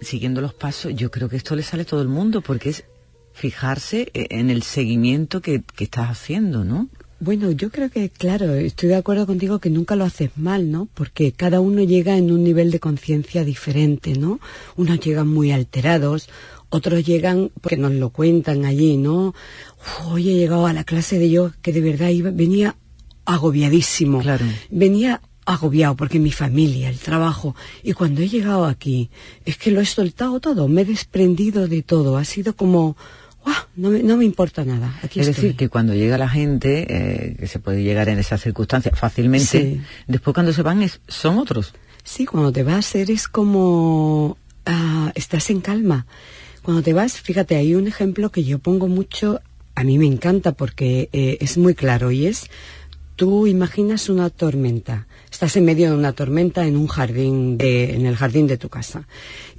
siguiendo 0.00 0.40
los 0.40 0.54
pasos, 0.54 0.92
yo 0.92 1.08
creo 1.12 1.28
que 1.28 1.36
esto 1.36 1.54
le 1.54 1.62
sale 1.62 1.82
a 1.82 1.86
todo 1.86 2.02
el 2.02 2.08
mundo, 2.08 2.40
porque 2.40 2.70
es 2.70 2.84
fijarse 3.32 4.10
e, 4.12 4.26
en 4.30 4.50
el 4.50 4.64
seguimiento 4.64 5.40
que, 5.40 5.62
que 5.76 5.84
estás 5.84 6.10
haciendo, 6.10 6.64
¿no? 6.64 6.88
Bueno, 7.20 7.52
yo 7.52 7.70
creo 7.70 7.90
que, 7.90 8.10
claro, 8.10 8.54
estoy 8.54 8.88
de 8.88 8.96
acuerdo 8.96 9.26
contigo 9.26 9.60
que 9.60 9.70
nunca 9.70 9.94
lo 9.94 10.04
haces 10.04 10.30
mal, 10.36 10.72
¿no? 10.72 10.88
Porque 10.94 11.30
cada 11.30 11.60
uno 11.60 11.82
llega 11.84 12.16
en 12.16 12.32
un 12.32 12.42
nivel 12.42 12.72
de 12.72 12.80
conciencia 12.80 13.44
diferente, 13.44 14.14
¿no? 14.14 14.40
Unos 14.76 14.98
llegan 14.98 15.28
muy 15.28 15.52
alterados, 15.52 16.28
otros 16.70 17.04
llegan 17.04 17.50
porque 17.60 17.76
nos 17.76 17.92
lo 17.92 18.10
cuentan 18.10 18.64
allí, 18.64 18.96
¿no? 18.96 19.34
hoy 20.06 20.30
he 20.30 20.34
llegado 20.34 20.66
a 20.66 20.72
la 20.72 20.84
clase 20.84 21.18
de 21.18 21.30
yoga 21.30 21.54
que 21.62 21.72
de 21.72 21.80
verdad 21.80 22.08
iba, 22.08 22.30
venía 22.30 22.76
agobiadísimo. 23.24 24.20
Claro. 24.20 24.44
Venía 24.70 25.20
agobiado 25.44 25.96
porque 25.96 26.18
mi 26.18 26.32
familia, 26.32 26.88
el 26.88 26.98
trabajo. 26.98 27.54
Y 27.82 27.92
cuando 27.92 28.20
he 28.20 28.28
llegado 28.28 28.66
aquí, 28.66 29.10
es 29.44 29.56
que 29.56 29.70
lo 29.70 29.80
he 29.80 29.86
soltado 29.86 30.40
todo, 30.40 30.68
me 30.68 30.82
he 30.82 30.84
desprendido 30.84 31.68
de 31.68 31.82
todo. 31.82 32.18
Ha 32.18 32.24
sido 32.24 32.54
como, 32.54 32.96
no, 33.76 33.90
me, 33.90 34.02
no 34.02 34.16
me 34.16 34.24
importa 34.24 34.64
nada. 34.64 34.98
Aquí 35.02 35.20
es 35.20 35.26
decir, 35.26 35.56
que 35.56 35.68
cuando 35.68 35.94
llega 35.94 36.18
la 36.18 36.28
gente, 36.28 36.86
eh, 36.88 37.36
que 37.38 37.46
se 37.46 37.58
puede 37.58 37.82
llegar 37.82 38.08
en 38.08 38.18
esas 38.18 38.42
circunstancias 38.42 38.98
fácilmente, 38.98 39.80
después 40.06 40.34
cuando 40.34 40.52
se 40.52 40.62
van 40.62 40.82
es, 40.82 41.00
son 41.08 41.38
otros. 41.38 41.74
Sí, 42.04 42.26
cuando 42.26 42.52
te 42.52 42.62
vas 42.62 42.94
eres 42.94 43.28
como, 43.28 44.36
ah, 44.66 45.12
estás 45.14 45.50
en 45.50 45.60
calma. 45.60 46.06
Cuando 46.68 46.82
te 46.82 46.92
vas, 46.92 47.18
fíjate, 47.18 47.56
hay 47.56 47.74
un 47.74 47.88
ejemplo 47.88 48.28
que 48.28 48.44
yo 48.44 48.58
pongo 48.58 48.88
mucho 48.88 49.40
a 49.74 49.84
mí 49.84 49.96
me 49.96 50.04
encanta 50.04 50.52
porque 50.52 51.08
eh, 51.14 51.38
es 51.40 51.56
muy 51.56 51.74
claro 51.74 52.10
y 52.10 52.26
es, 52.26 52.50
tú 53.16 53.46
imaginas 53.46 54.10
una 54.10 54.28
tormenta, 54.28 55.06
estás 55.30 55.56
en 55.56 55.64
medio 55.64 55.90
de 55.90 55.96
una 55.96 56.12
tormenta 56.12 56.66
en 56.66 56.76
un 56.76 56.86
jardín, 56.86 57.58
de, 57.58 57.94
en 57.94 58.06
el 58.06 58.16
jardín 58.16 58.46
de 58.46 58.58
tu 58.58 58.68
casa. 58.68 59.06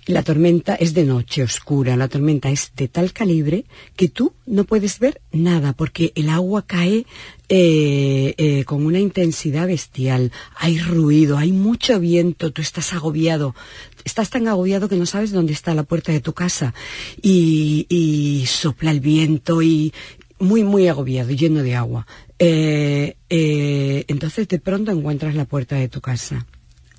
Y 0.05 0.13
la 0.13 0.23
tormenta 0.23 0.75
es 0.75 0.93
de 0.93 1.03
noche, 1.03 1.43
oscura, 1.43 1.95
la 1.95 2.07
tormenta 2.07 2.49
es 2.49 2.71
de 2.75 2.87
tal 2.87 3.13
calibre 3.13 3.65
que 3.95 4.09
tú 4.09 4.33
no 4.45 4.63
puedes 4.63 4.97
ver 4.99 5.21
nada 5.31 5.73
porque 5.73 6.11
el 6.15 6.29
agua 6.29 6.65
cae 6.65 7.05
eh, 7.51 8.33
eh, 8.37 8.63
con 8.63 8.85
una 8.85 8.99
intensidad 8.99 9.67
bestial, 9.67 10.31
hay 10.55 10.79
ruido, 10.79 11.37
hay 11.37 11.51
mucho 11.51 11.99
viento, 11.99 12.51
tú 12.51 12.61
estás 12.61 12.93
agobiado, 12.93 13.55
estás 14.03 14.29
tan 14.29 14.47
agobiado 14.47 14.87
que 14.89 14.95
no 14.95 15.05
sabes 15.05 15.31
dónde 15.31 15.53
está 15.53 15.73
la 15.73 15.83
puerta 15.83 16.11
de 16.11 16.21
tu 16.21 16.33
casa. 16.33 16.73
Y, 17.21 18.45
sopla 18.47 18.91
el 18.91 18.99
viento 18.99 19.61
y 19.61 19.93
muy, 20.39 20.63
muy 20.63 20.87
agobiado, 20.87 21.31
lleno 21.31 21.63
de 21.63 21.75
agua. 21.75 22.07
Eh, 22.39 23.17
eh, 23.29 24.05
entonces 24.07 24.47
de 24.47 24.59
pronto 24.59 24.91
encuentras 24.91 25.35
la 25.35 25.45
puerta 25.45 25.75
de 25.75 25.89
tu 25.89 26.01
casa. 26.01 26.45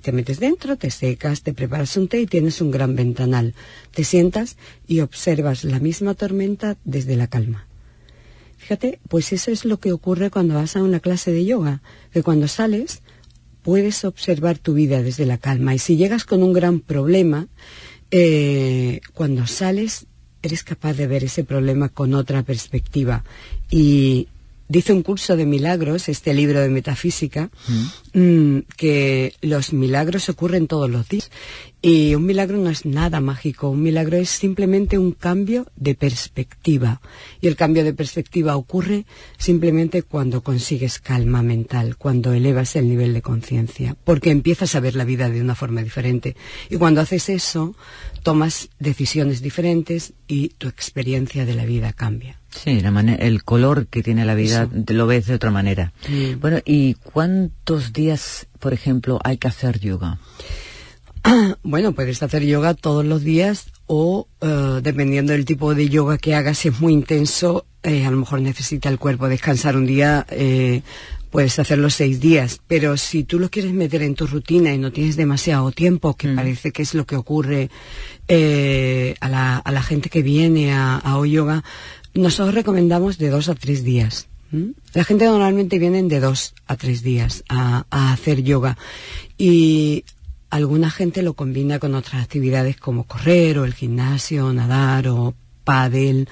Te 0.03 0.13
metes 0.13 0.41
dentro, 0.41 0.77
te 0.77 0.91
secas, 0.91 1.43
te 1.43 1.53
preparas 1.53 1.97
un 1.97 2.09
té 2.09 2.21
y 2.21 2.27
tienes 2.27 2.61
un 2.61 2.71
gran 2.71 2.95
ventanal. 2.97 3.55
Te 3.93 4.05
sientas 4.05 4.57
y 4.87 5.01
observas 5.01 5.65
la 5.65 5.79
misma 5.79 6.15
tormenta 6.15 6.79
desde 6.85 7.17
la 7.17 7.27
calma. 7.27 7.67
Fíjate, 8.57 9.01
pues 9.09 9.33
eso 9.33 9.51
es 9.51 9.65
lo 9.65 9.81
que 9.81 9.93
ocurre 9.93 10.31
cuando 10.31 10.55
vas 10.55 10.77
a 10.77 10.83
una 10.83 11.01
clase 11.01 11.33
de 11.33 11.45
yoga, 11.45 11.83
que 12.13 12.23
cuando 12.23 12.49
sales 12.49 13.03
puedes 13.63 14.05
observar 14.05 14.59
tu 14.59 14.75
vida 14.75 15.03
desde 15.03 15.27
la 15.27 15.39
calma 15.39 15.75
y 15.75 15.79
si 15.79 15.97
llegas 15.97 16.25
con 16.25 16.43
un 16.43 16.53
gran 16.53 16.81
problema, 16.81 17.49
eh, 18.11 19.01
cuando 19.15 19.47
sales 19.47 20.07
eres 20.43 20.65
capaz 20.65 20.95
de 20.95 21.07
ver 21.07 21.25
ese 21.25 21.45
problema 21.45 21.89
con 21.89 22.15
otra 22.15 22.43
perspectiva. 22.43 23.25
Y 23.71 24.29
dice 24.71 24.93
un 24.93 25.03
curso 25.03 25.37
de 25.37 25.47
milagros, 25.47 26.09
este 26.09 26.33
libro 26.33 26.61
de 26.61 26.69
metafísica, 26.69 27.51
mm, 28.15 28.59
que 28.77 29.35
los 29.43 29.73
milagros 29.73 30.29
ocurren 30.29 30.69
todos 30.69 30.89
los 30.89 31.09
días. 31.09 31.29
Y 31.83 32.15
un 32.15 32.25
milagro 32.25 32.57
no 32.59 32.71
es 32.71 32.87
nada 32.87 33.21
mágico, 33.21 33.71
un 33.71 33.83
milagro 33.83 34.17
es 34.17 34.31
simplemente 34.31 34.97
un 34.97 35.11
cambio 35.11 35.67
de 35.75 35.97
perspectiva. 35.97 37.01
Y 37.41 37.49
el 37.49 37.57
cambio 37.57 37.83
de 37.83 37.95
perspectiva 37.95 38.57
ocurre 38.57 39.07
simplemente 39.39 40.05
cuando 40.05 40.43
consigues 40.43 41.01
calma 41.01 41.43
mental, 41.43 41.97
cuando 41.97 42.33
elevas 42.33 42.77
el 42.77 42.89
nivel 42.89 43.13
de 43.13 43.23
conciencia, 43.23 43.97
porque 44.05 44.31
empiezas 44.31 44.77
a 44.77 44.81
ver 44.81 44.95
la 44.95 45.05
vida 45.05 45.29
de 45.29 45.41
una 45.41 45.57
forma 45.57 45.83
diferente. 45.83 46.37
Y 46.69 46.77
cuando 46.77 47.01
haces 47.01 47.29
eso, 47.29 47.75
tomas 48.23 48.69
decisiones 48.79 49.43
diferentes 49.43 50.13
y 50.29 50.51
tu 50.51 50.69
experiencia 50.69 51.45
de 51.45 51.55
la 51.55 51.65
vida 51.65 51.93
cambia. 51.93 52.40
Sí, 52.51 52.81
la 52.81 53.01
el 53.01 53.45
color 53.45 53.87
que 53.87 54.03
tiene 54.03 54.25
la 54.25 54.35
vida 54.35 54.69
Eso. 54.73 54.93
lo 54.93 55.07
ves 55.07 55.27
de 55.27 55.35
otra 55.35 55.51
manera. 55.51 55.93
Bueno, 56.41 56.59
¿y 56.65 56.95
cuántos 56.95 57.93
días, 57.93 58.47
por 58.59 58.73
ejemplo, 58.73 59.21
hay 59.25 59.39
que 59.39 59.49
hacer 59.49 59.81
yoga? 59.81 60.19
Bueno, 61.63 61.93
puedes 61.93 62.23
hacer 62.23 62.43
yoga 62.45 62.75
todos 62.75 63.05
los 63.05 63.23
días 63.23 63.67
o 63.87 64.27
eh, 64.41 64.81
dependiendo 64.83 65.33
del 65.33 65.45
tipo 65.45 65.75
de 65.75 65.89
yoga 65.89 66.19
que 66.19 66.35
hagas, 66.35 66.59
si 66.59 66.69
es 66.69 66.81
muy 66.81 66.93
intenso, 66.93 67.67
eh, 67.83 68.05
a 68.07 68.11
lo 68.11 68.17
mejor 68.17 68.41
necesita 68.41 68.89
el 68.89 68.99
cuerpo 68.99 69.29
descansar 69.29 69.77
un 69.77 69.87
día, 69.87 70.27
eh, 70.31 70.83
puedes 71.31 71.59
hacerlo 71.59 71.91
seis 71.91 72.21
días. 72.21 72.61
Pero 72.67 72.97
si 72.97 73.25
tú 73.25 73.39
lo 73.39 73.51
quieres 73.51 73.73
meter 73.73 74.03
en 74.03 74.15
tu 74.15 74.27
rutina 74.27 74.73
y 74.73 74.79
no 74.79 74.93
tienes 74.93 75.17
demasiado 75.17 75.71
tiempo, 75.73 76.17
que 76.17 76.29
Mm. 76.29 76.37
parece 76.37 76.73
que 76.73 76.83
es 76.83 76.95
lo 76.95 77.05
que 77.05 77.17
ocurre 77.17 77.71
eh, 78.29 79.15
a, 79.21 79.29
la, 79.29 79.57
a 79.59 79.73
la 79.73 79.83
gente 79.83 80.09
que 80.09 80.23
viene 80.23 80.73
a, 80.73 80.97
a 81.05 81.27
yoga, 81.27 81.65
nosotros 82.15 82.55
recomendamos 82.55 83.19
de 83.19 83.31
dos 83.31 83.49
a 83.49 83.55
tres 83.55 83.85
días. 83.85 84.29
La 84.95 85.05
gente 85.05 85.27
normalmente 85.27 85.79
viene 85.79 86.03
de 86.03 86.19
dos 86.19 86.55
a 86.67 86.77
tres 86.77 87.03
días 87.05 87.45
a, 87.49 87.87
a 87.89 88.13
hacer 88.13 88.43
yoga 88.43 88.77
y 89.39 90.05
alguna 90.51 90.91
gente 90.91 91.23
lo 91.23 91.35
combina 91.35 91.79
con 91.79 91.95
otras 91.95 92.25
actividades 92.25 92.77
como 92.77 93.05
correr 93.05 93.59
o 93.59 93.65
el 93.65 93.75
gimnasio, 93.75 94.53
nadar 94.53 95.07
o 95.07 95.35
pádel 95.63 96.29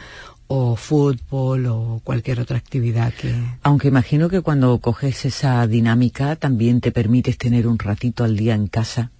o 0.48 0.76
fútbol 0.76 1.66
o 1.66 2.00
cualquier 2.02 2.40
otra 2.40 2.56
actividad 2.56 3.12
que... 3.12 3.32
Aunque 3.62 3.88
imagino 3.88 4.28
que 4.28 4.40
cuando 4.40 4.78
coges 4.78 5.24
esa 5.24 5.64
dinámica 5.66 6.36
también 6.36 6.80
te 6.80 6.90
permites 6.90 7.38
tener 7.38 7.68
un 7.68 7.78
ratito 7.78 8.24
al 8.24 8.36
día 8.36 8.54
en 8.54 8.66
casa, 8.66 9.12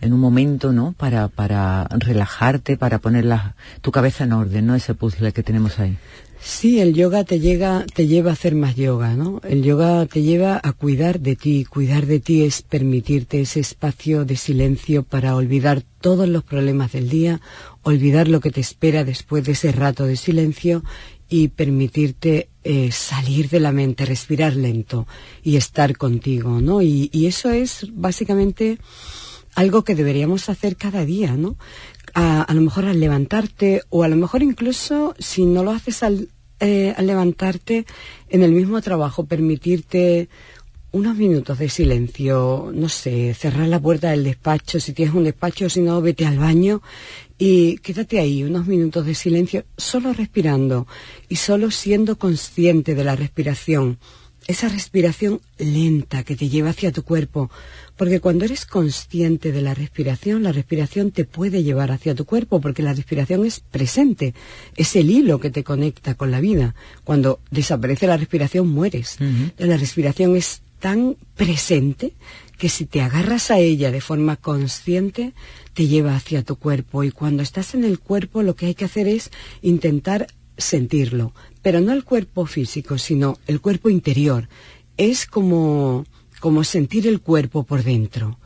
en 0.00 0.12
un 0.12 0.20
momento, 0.20 0.72
¿no? 0.72 0.94
Para, 0.96 1.28
para 1.28 1.86
relajarte, 1.90 2.76
para 2.76 2.98
poner 2.98 3.24
la- 3.24 3.54
tu 3.80 3.90
cabeza 3.92 4.24
en 4.24 4.32
orden, 4.32 4.66
¿no? 4.66 4.74
Ese 4.74 4.94
puzzle 4.94 5.32
que 5.32 5.42
tenemos 5.42 5.78
ahí. 5.78 5.96
Sí, 6.40 6.78
el 6.78 6.94
yoga 6.94 7.24
te 7.24 7.40
llega, 7.40 7.84
te 7.94 8.06
lleva 8.06 8.30
a 8.30 8.34
hacer 8.34 8.54
más 8.54 8.76
yoga, 8.76 9.14
¿no? 9.16 9.40
El 9.42 9.64
yoga 9.64 10.06
te 10.06 10.22
lleva 10.22 10.60
a 10.62 10.72
cuidar 10.72 11.18
de 11.18 11.34
ti. 11.34 11.64
Cuidar 11.64 12.06
de 12.06 12.20
ti 12.20 12.44
es 12.44 12.62
permitirte 12.62 13.40
ese 13.40 13.58
espacio 13.58 14.24
de 14.24 14.36
silencio 14.36 15.02
para 15.02 15.34
olvidar 15.34 15.82
todos 16.00 16.28
los 16.28 16.44
problemas 16.44 16.92
del 16.92 17.08
día, 17.08 17.40
olvidar 17.82 18.28
lo 18.28 18.38
que 18.38 18.52
te 18.52 18.60
espera 18.60 19.02
después 19.02 19.44
de 19.44 19.52
ese 19.52 19.72
rato 19.72 20.04
de 20.04 20.14
silencio 20.16 20.84
y 21.28 21.48
permitirte 21.48 22.48
eh, 22.62 22.90
salir 22.92 23.48
de 23.50 23.58
la 23.58 23.72
mente, 23.72 24.06
respirar 24.06 24.54
lento 24.54 25.08
y 25.42 25.56
estar 25.56 25.96
contigo, 25.96 26.60
¿no? 26.60 26.82
Y, 26.82 27.10
y 27.12 27.26
eso 27.26 27.50
es 27.50 27.84
básicamente 27.92 28.78
algo 29.58 29.82
que 29.82 29.96
deberíamos 29.96 30.48
hacer 30.50 30.76
cada 30.76 31.04
día, 31.04 31.36
¿no? 31.36 31.56
A, 32.14 32.46
lo 32.54 32.60
mejor 32.60 32.84
al 32.84 33.00
levantarte 33.00 33.82
o 33.90 34.04
a 34.04 34.08
lo 34.08 34.14
mejor 34.14 34.40
incluso 34.44 35.16
si 35.18 35.46
no 35.46 35.64
lo 35.64 35.72
haces 35.72 36.04
al, 36.04 36.28
eh, 36.60 36.94
al 36.96 37.08
levantarte 37.08 37.84
en 38.28 38.42
el 38.44 38.52
mismo 38.52 38.80
trabajo, 38.82 39.26
permitirte 39.26 40.28
unos 40.92 41.16
minutos 41.16 41.58
de 41.58 41.68
silencio, 41.68 42.70
no 42.72 42.88
sé, 42.88 43.34
cerrar 43.34 43.66
la 43.66 43.80
puerta 43.80 44.10
del 44.10 44.22
despacho, 44.22 44.78
si 44.78 44.92
tienes 44.92 45.16
un 45.16 45.24
despacho, 45.24 45.68
si 45.68 45.80
no, 45.80 46.00
vete 46.00 46.24
al 46.24 46.38
baño 46.38 46.80
y 47.36 47.78
quédate 47.78 48.20
ahí 48.20 48.44
unos 48.44 48.68
minutos 48.68 49.06
de 49.06 49.16
silencio, 49.16 49.64
solo 49.76 50.12
respirando 50.12 50.86
y 51.28 51.34
solo 51.34 51.72
siendo 51.72 52.16
consciente 52.16 52.94
de 52.94 53.02
la 53.02 53.16
respiración 53.16 53.98
esa 54.48 54.68
respiración 54.70 55.42
lenta 55.58 56.24
que 56.24 56.34
te 56.34 56.48
lleva 56.48 56.70
hacia 56.70 56.90
tu 56.90 57.02
cuerpo, 57.04 57.50
porque 57.96 58.18
cuando 58.18 58.46
eres 58.46 58.64
consciente 58.64 59.52
de 59.52 59.60
la 59.60 59.74
respiración, 59.74 60.42
la 60.42 60.52
respiración 60.52 61.10
te 61.10 61.26
puede 61.26 61.62
llevar 61.62 61.92
hacia 61.92 62.14
tu 62.14 62.24
cuerpo, 62.24 62.58
porque 62.58 62.82
la 62.82 62.94
respiración 62.94 63.44
es 63.44 63.60
presente, 63.60 64.34
es 64.74 64.96
el 64.96 65.10
hilo 65.10 65.38
que 65.38 65.50
te 65.50 65.64
conecta 65.64 66.14
con 66.14 66.30
la 66.30 66.40
vida. 66.40 66.74
Cuando 67.04 67.40
desaparece 67.50 68.06
la 68.06 68.16
respiración, 68.16 68.68
mueres. 68.68 69.18
La 69.58 69.76
respiración 69.76 70.34
es 70.34 70.62
tan 70.80 71.16
presente 71.36 72.14
que 72.56 72.70
si 72.70 72.86
te 72.86 73.02
agarras 73.02 73.50
a 73.50 73.58
ella 73.58 73.90
de 73.90 74.00
forma 74.00 74.36
consciente, 74.36 75.34
te 75.74 75.86
lleva 75.88 76.16
hacia 76.16 76.42
tu 76.42 76.56
cuerpo. 76.56 77.04
Y 77.04 77.10
cuando 77.10 77.42
estás 77.42 77.74
en 77.74 77.84
el 77.84 77.98
cuerpo, 78.00 78.42
lo 78.42 78.56
que 78.56 78.66
hay 78.66 78.74
que 78.74 78.86
hacer 78.86 79.06
es 79.08 79.30
intentar 79.60 80.26
sentirlo, 80.58 81.32
pero 81.62 81.80
no 81.80 81.92
el 81.92 82.04
cuerpo 82.04 82.44
físico, 82.44 82.98
sino 82.98 83.38
el 83.46 83.60
cuerpo 83.60 83.88
interior. 83.88 84.48
Es 84.96 85.26
como, 85.26 86.04
como 86.40 86.64
sentir 86.64 87.06
el 87.06 87.20
cuerpo 87.20 87.62
por 87.62 87.84
dentro, 87.84 88.38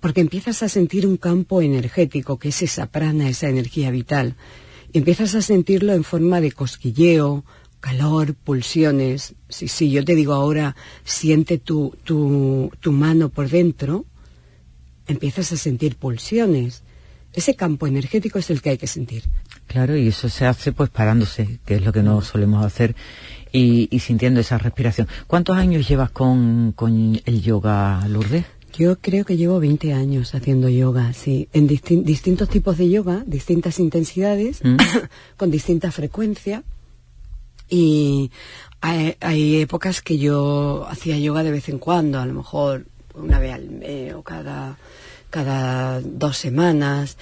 porque 0.00 0.22
empiezas 0.22 0.62
a 0.62 0.68
sentir 0.68 1.06
un 1.06 1.18
campo 1.18 1.60
energético, 1.60 2.38
que 2.38 2.48
es 2.48 2.62
esa 2.62 2.86
prana, 2.86 3.28
esa 3.28 3.48
energía 3.48 3.90
vital. 3.90 4.36
Y 4.92 4.98
empiezas 4.98 5.34
a 5.34 5.42
sentirlo 5.42 5.92
en 5.92 6.02
forma 6.02 6.40
de 6.40 6.52
cosquilleo, 6.52 7.44
calor, 7.80 8.34
pulsiones. 8.34 9.34
Si, 9.48 9.68
si 9.68 9.90
yo 9.90 10.04
te 10.04 10.14
digo 10.14 10.32
ahora, 10.32 10.74
siente 11.04 11.58
tu, 11.58 11.94
tu, 12.04 12.72
tu 12.80 12.92
mano 12.92 13.28
por 13.28 13.50
dentro, 13.50 14.06
empiezas 15.06 15.52
a 15.52 15.56
sentir 15.56 15.96
pulsiones. 15.96 16.82
Ese 17.32 17.54
campo 17.54 17.86
energético 17.86 18.38
es 18.38 18.50
el 18.50 18.62
que 18.62 18.70
hay 18.70 18.78
que 18.78 18.86
sentir. 18.86 19.24
Claro, 19.68 19.96
y 19.96 20.08
eso 20.08 20.28
se 20.28 20.44
hace 20.46 20.72
pues 20.72 20.90
parándose, 20.90 21.60
que 21.64 21.76
es 21.76 21.84
lo 21.84 21.92
que 21.92 22.02
no 22.02 22.20
solemos 22.22 22.64
hacer, 22.64 22.96
y, 23.52 23.88
y 23.94 24.00
sintiendo 24.00 24.40
esa 24.40 24.58
respiración. 24.58 25.06
¿Cuántos 25.26 25.56
años 25.56 25.86
llevas 25.88 26.10
con, 26.10 26.72
con 26.74 27.20
el 27.24 27.42
yoga, 27.42 28.04
Lourdes? 28.08 28.44
Yo 28.76 28.98
creo 28.98 29.24
que 29.24 29.36
llevo 29.36 29.60
20 29.60 29.92
años 29.92 30.34
haciendo 30.34 30.68
yoga, 30.68 31.12
sí, 31.12 31.48
en 31.52 31.68
distin- 31.68 32.02
distintos 32.04 32.48
tipos 32.48 32.76
de 32.78 32.88
yoga, 32.90 33.22
distintas 33.26 33.78
intensidades, 33.78 34.60
Mm. 34.64 34.76
con 35.36 35.50
distinta 35.50 35.90
frecuencia. 35.90 36.62
Y 37.70 38.30
hay, 38.80 39.16
hay 39.20 39.56
épocas 39.60 40.00
que 40.00 40.18
yo 40.18 40.86
hacía 40.88 41.18
yoga 41.18 41.42
de 41.42 41.50
vez 41.50 41.68
en 41.68 41.78
cuando, 41.78 42.18
a 42.20 42.26
lo 42.26 42.34
mejor 42.34 42.86
una 43.14 43.38
vez 43.38 43.52
al 43.54 43.68
mes 43.68 44.14
o 44.14 44.22
cada, 44.22 44.78
cada 45.30 46.00
dos 46.00 46.38
semanas, 46.38 47.18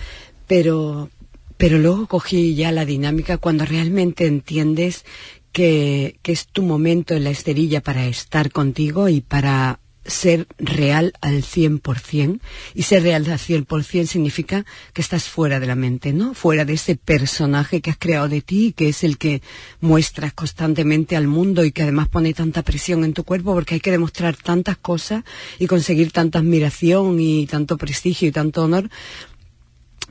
pero, 0.47 1.11
pero 1.57 1.79
luego 1.79 2.07
cogí 2.07 2.55
ya 2.55 2.73
la 2.73 2.85
dinámica 2.85 3.39
cuando 3.39 3.65
realmente 3.65 4.27
entiendes 4.27 5.05
que, 5.53 6.19
que 6.23 6.33
es 6.33 6.47
tu 6.47 6.63
momento 6.63 7.15
en 7.15 7.25
la 7.25 7.31
esterilla 7.31 7.81
para 7.81 8.07
estar 8.07 8.51
contigo 8.51 9.09
y 9.09 9.21
para 9.21 9.81
ser 10.07 10.47
real 10.59 11.13
al 11.21 11.43
100%. 11.43 12.41
Y 12.75 12.83
ser 12.83 13.03
real 13.03 13.27
al 13.31 13.39
100% 13.39 14.07
significa 14.07 14.65
que 14.93 15.03
estás 15.03 15.25
fuera 15.25 15.61
de 15.61 15.67
la 15.67 15.75
mente, 15.75 16.13
¿no? 16.13 16.35
Fuera 16.35 16.65
de 16.65 16.75
ese 16.75 16.97
personaje 16.97 17.81
que 17.81 17.91
has 17.91 17.99
creado 17.99 18.29
de 18.29 18.41
ti, 18.41 18.73
que 18.77 18.89
es 18.89 19.05
el 19.05 19.19
que 19.19 19.43
muestras 19.81 20.33
constantemente 20.33 21.17
al 21.17 21.27
mundo 21.27 21.65
y 21.65 21.73
que 21.73 21.83
además 21.83 22.09
pone 22.09 22.35
tanta 22.35 22.63
presión 22.63 23.05
en 23.05 23.13
tu 23.13 23.25
cuerpo 23.25 23.55
porque 23.55 23.75
hay 23.75 23.81
que 23.81 23.91
demostrar 23.91 24.37
tantas 24.37 24.77
cosas 24.77 25.25
y 25.59 25.67
conseguir 25.67 26.13
tanta 26.13 26.39
admiración 26.39 27.21
y 27.21 27.47
tanto 27.47 27.77
prestigio 27.77 28.29
y 28.29 28.33
tanto 28.33 28.65
honor 28.65 28.89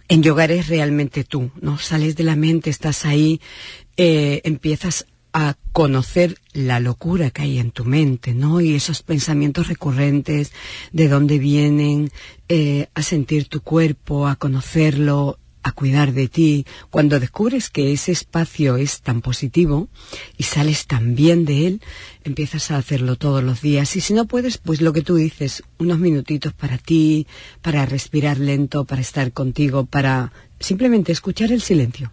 en 0.07 0.23
yoga 0.23 0.43
eres 0.45 0.67
realmente 0.67 1.23
tú, 1.23 1.51
¿no? 1.61 1.77
Sales 1.77 2.15
de 2.15 2.23
la 2.23 2.35
mente, 2.35 2.69
estás 2.69 3.05
ahí, 3.05 3.41
eh, 3.97 4.41
empiezas 4.43 5.05
a 5.33 5.55
conocer 5.73 6.37
la 6.53 6.79
locura 6.79 7.29
que 7.29 7.41
hay 7.41 7.59
en 7.59 7.71
tu 7.71 7.83
mente, 7.83 8.33
¿no? 8.33 8.61
Y 8.61 8.73
esos 8.73 9.03
pensamientos 9.03 9.67
recurrentes, 9.67 10.53
de 10.93 11.09
dónde 11.09 11.39
vienen, 11.39 12.09
eh, 12.47 12.87
a 12.93 13.01
sentir 13.01 13.49
tu 13.49 13.59
cuerpo, 13.61 14.27
a 14.27 14.37
conocerlo, 14.37 15.37
a 15.65 15.71
cuidar 15.71 16.13
de 16.13 16.27
ti. 16.27 16.65
Cuando 16.91 17.19
descubres 17.19 17.71
que 17.71 17.91
ese 17.91 18.11
espacio 18.11 18.77
es 18.77 19.01
tan 19.01 19.21
positivo 19.21 19.87
y 20.37 20.43
sales 20.43 20.85
tan 20.85 21.15
bien 21.15 21.43
de 21.43 21.65
él, 21.65 21.81
empiezas 22.23 22.69
a 22.69 22.77
hacerlo 22.77 23.15
todos 23.15 23.43
los 23.43 23.61
días. 23.61 23.95
Y 23.95 24.01
si 24.01 24.13
no 24.13 24.25
puedes, 24.25 24.59
pues 24.59 24.79
lo 24.81 24.93
que 24.93 25.01
tú 25.01 25.15
dices, 25.15 25.63
unos 25.79 25.97
minutitos 25.97 26.53
para 26.53 26.77
ti, 26.77 27.25
para 27.63 27.87
respirar 27.87 28.37
lento, 28.37 28.85
para 28.85 29.01
estar 29.01 29.31
contigo, 29.31 29.85
para 29.85 30.31
simplemente 30.59 31.11
escuchar 31.11 31.51
el 31.51 31.61
silencio. 31.61 32.11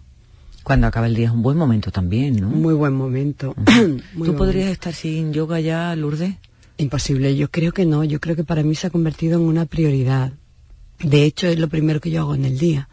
Cuando 0.62 0.86
acaba 0.86 1.06
el 1.06 1.14
día 1.14 1.26
es 1.26 1.32
un 1.32 1.42
buen 1.42 1.58
momento 1.58 1.90
también, 1.90 2.36
¿no? 2.36 2.48
Muy 2.48 2.72
buen 2.72 2.94
momento. 2.94 3.54
Muy 3.66 4.28
¿Tú 4.28 4.32
buen 4.32 4.36
podrías 4.36 4.64
momento. 4.64 4.72
estar 4.72 4.94
sin 4.94 5.34
yoga 5.34 5.60
ya, 5.60 5.94
Lourdes? 5.94 6.36
Imposible, 6.78 7.36
yo 7.36 7.50
creo 7.50 7.72
que 7.72 7.84
no, 7.84 8.02
yo 8.02 8.18
creo 8.18 8.34
que 8.34 8.44
para 8.44 8.62
mí 8.62 8.74
se 8.74 8.86
ha 8.86 8.90
convertido 8.90 9.38
en 9.38 9.44
una 9.44 9.66
prioridad. 9.66 10.32
De 11.00 11.24
hecho, 11.24 11.48
es 11.48 11.58
lo 11.58 11.68
primero 11.68 12.00
que 12.00 12.10
yo 12.10 12.22
hago 12.22 12.34
en 12.34 12.46
el 12.46 12.58
día. 12.58 12.88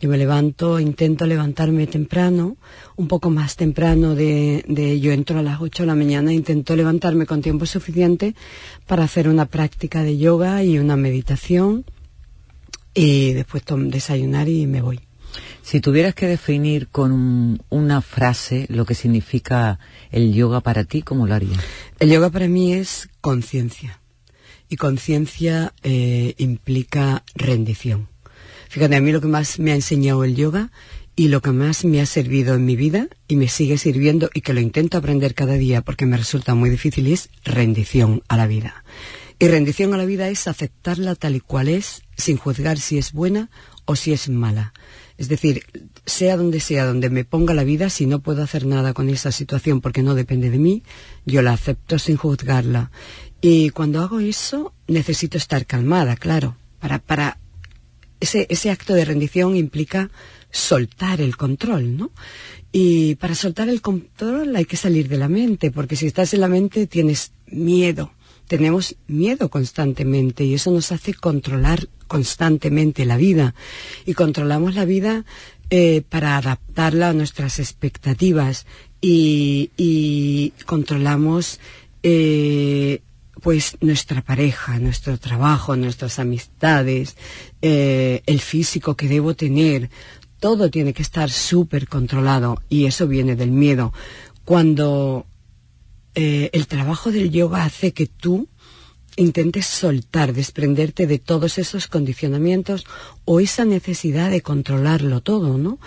Yo 0.00 0.08
me 0.08 0.18
levanto, 0.18 0.80
intento 0.80 1.24
levantarme 1.24 1.86
temprano, 1.86 2.56
un 2.96 3.08
poco 3.08 3.30
más 3.30 3.56
temprano 3.56 4.14
de, 4.14 4.64
de 4.68 5.00
yo 5.00 5.12
entro 5.12 5.38
a 5.38 5.42
las 5.42 5.60
8 5.60 5.84
de 5.84 5.86
la 5.86 5.94
mañana, 5.94 6.32
intento 6.32 6.76
levantarme 6.76 7.26
con 7.26 7.40
tiempo 7.40 7.64
suficiente 7.64 8.34
para 8.86 9.04
hacer 9.04 9.28
una 9.28 9.46
práctica 9.46 10.02
de 10.02 10.18
yoga 10.18 10.62
y 10.62 10.78
una 10.78 10.96
meditación 10.96 11.84
y 12.94 13.32
después 13.32 13.64
desayunar 13.66 14.48
y 14.48 14.66
me 14.66 14.82
voy. 14.82 15.00
Si 15.62 15.80
tuvieras 15.80 16.14
que 16.14 16.26
definir 16.26 16.88
con 16.88 17.60
una 17.68 18.00
frase 18.02 18.66
lo 18.68 18.84
que 18.84 18.94
significa 18.94 19.78
el 20.10 20.32
yoga 20.32 20.60
para 20.60 20.84
ti, 20.84 21.02
¿cómo 21.02 21.26
lo 21.26 21.34
harías? 21.34 21.58
El 21.98 22.10
yoga 22.10 22.30
para 22.30 22.48
mí 22.48 22.72
es 22.72 23.08
conciencia. 23.20 24.00
Y 24.68 24.76
conciencia 24.76 25.72
eh, 25.82 26.34
implica 26.38 27.24
rendición. 27.34 28.08
Fíjate, 28.74 28.96
a 28.96 29.00
mí 29.00 29.12
lo 29.12 29.20
que 29.20 29.28
más 29.28 29.60
me 29.60 29.70
ha 29.70 29.76
enseñado 29.76 30.24
el 30.24 30.34
yoga 30.34 30.72
y 31.14 31.28
lo 31.28 31.40
que 31.40 31.52
más 31.52 31.84
me 31.84 32.00
ha 32.00 32.06
servido 32.06 32.56
en 32.56 32.64
mi 32.64 32.74
vida 32.74 33.06
y 33.28 33.36
me 33.36 33.46
sigue 33.46 33.78
sirviendo 33.78 34.30
y 34.34 34.40
que 34.40 34.52
lo 34.52 34.58
intento 34.58 34.98
aprender 34.98 35.32
cada 35.36 35.52
día 35.52 35.80
porque 35.80 36.06
me 36.06 36.16
resulta 36.16 36.56
muy 36.56 36.70
difícil 36.70 37.06
es 37.06 37.30
rendición 37.44 38.24
a 38.26 38.36
la 38.36 38.48
vida. 38.48 38.82
Y 39.38 39.46
rendición 39.46 39.94
a 39.94 39.96
la 39.96 40.06
vida 40.06 40.28
es 40.28 40.48
aceptarla 40.48 41.14
tal 41.14 41.36
y 41.36 41.40
cual 41.40 41.68
es, 41.68 42.02
sin 42.16 42.36
juzgar 42.36 42.80
si 42.80 42.98
es 42.98 43.12
buena 43.12 43.48
o 43.84 43.94
si 43.94 44.12
es 44.12 44.28
mala. 44.28 44.74
Es 45.18 45.28
decir, 45.28 45.62
sea 46.04 46.36
donde 46.36 46.58
sea, 46.58 46.84
donde 46.84 47.10
me 47.10 47.24
ponga 47.24 47.54
la 47.54 47.62
vida, 47.62 47.90
si 47.90 48.06
no 48.06 48.22
puedo 48.22 48.42
hacer 48.42 48.66
nada 48.66 48.92
con 48.92 49.08
esa 49.08 49.30
situación 49.30 49.82
porque 49.82 50.02
no 50.02 50.16
depende 50.16 50.50
de 50.50 50.58
mí, 50.58 50.82
yo 51.24 51.42
la 51.42 51.52
acepto 51.52 52.00
sin 52.00 52.16
juzgarla. 52.16 52.90
Y 53.40 53.70
cuando 53.70 54.00
hago 54.00 54.18
eso, 54.18 54.74
necesito 54.88 55.38
estar 55.38 55.64
calmada, 55.64 56.16
claro. 56.16 56.56
Para, 56.80 56.98
para 56.98 57.38
ese, 58.24 58.46
ese 58.50 58.70
acto 58.70 58.92
de 58.94 59.04
rendición 59.04 59.56
implica 59.56 60.10
soltar 60.50 61.20
el 61.20 61.36
control, 61.36 61.96
¿no? 61.96 62.10
Y 62.72 63.14
para 63.16 63.34
soltar 63.34 63.68
el 63.68 63.80
control 63.80 64.54
hay 64.56 64.64
que 64.64 64.76
salir 64.76 65.08
de 65.08 65.16
la 65.16 65.28
mente, 65.28 65.70
porque 65.70 65.96
si 65.96 66.06
estás 66.06 66.34
en 66.34 66.40
la 66.40 66.48
mente 66.48 66.86
tienes 66.86 67.32
miedo 67.46 68.12
tenemos 68.48 68.96
miedo 69.06 69.48
constantemente 69.48 70.44
y 70.44 70.54
eso 70.54 70.70
nos 70.70 70.92
hace 70.92 71.14
controlar 71.14 71.88
constantemente 72.06 73.04
la 73.04 73.16
vida. 73.16 73.54
Y 74.04 74.14
controlamos 74.14 74.74
la 74.74 74.84
vida 74.84 75.24
eh, 75.70 76.02
para 76.08 76.36
adaptarla 76.36 77.10
a 77.10 77.14
nuestras 77.14 77.58
expectativas 77.58 78.66
y, 79.00 80.52
controlamos 80.66 81.60
eh, 82.02 83.00
pues 83.44 83.76
nuestra 83.82 84.22
pareja, 84.22 84.78
nuestro 84.78 85.18
trabajo, 85.18 85.76
nuestras 85.76 86.18
amistades, 86.18 87.14
eh, 87.60 88.22
el 88.24 88.40
físico 88.40 88.96
que 88.96 89.06
debo 89.06 89.34
tener. 89.34 89.90
Todo 90.40 90.70
tiene 90.70 90.94
que 90.94 91.02
estar 91.02 91.30
súper 91.30 91.86
controlado 91.86 92.62
y 92.70 92.86
eso 92.86 93.06
viene 93.06 93.36
del 93.36 93.50
miedo. 93.50 93.92
Cuando 94.46 95.26
eh, 96.14 96.48
el 96.54 96.66
trabajo 96.66 97.12
del 97.12 97.30
yoga 97.30 97.64
hace 97.64 97.92
que 97.92 98.06
tú 98.06 98.48
intentes 99.16 99.66
soltar, 99.66 100.32
desprenderte 100.32 101.06
de 101.06 101.18
todos 101.18 101.58
esos 101.58 101.86
condicionamientos 101.86 102.86
o 103.26 103.40
esa 103.40 103.66
necesidad 103.66 104.30
de 104.30 104.40
controlarlo 104.40 105.20
todo, 105.20 105.58
¿no? 105.58 105.78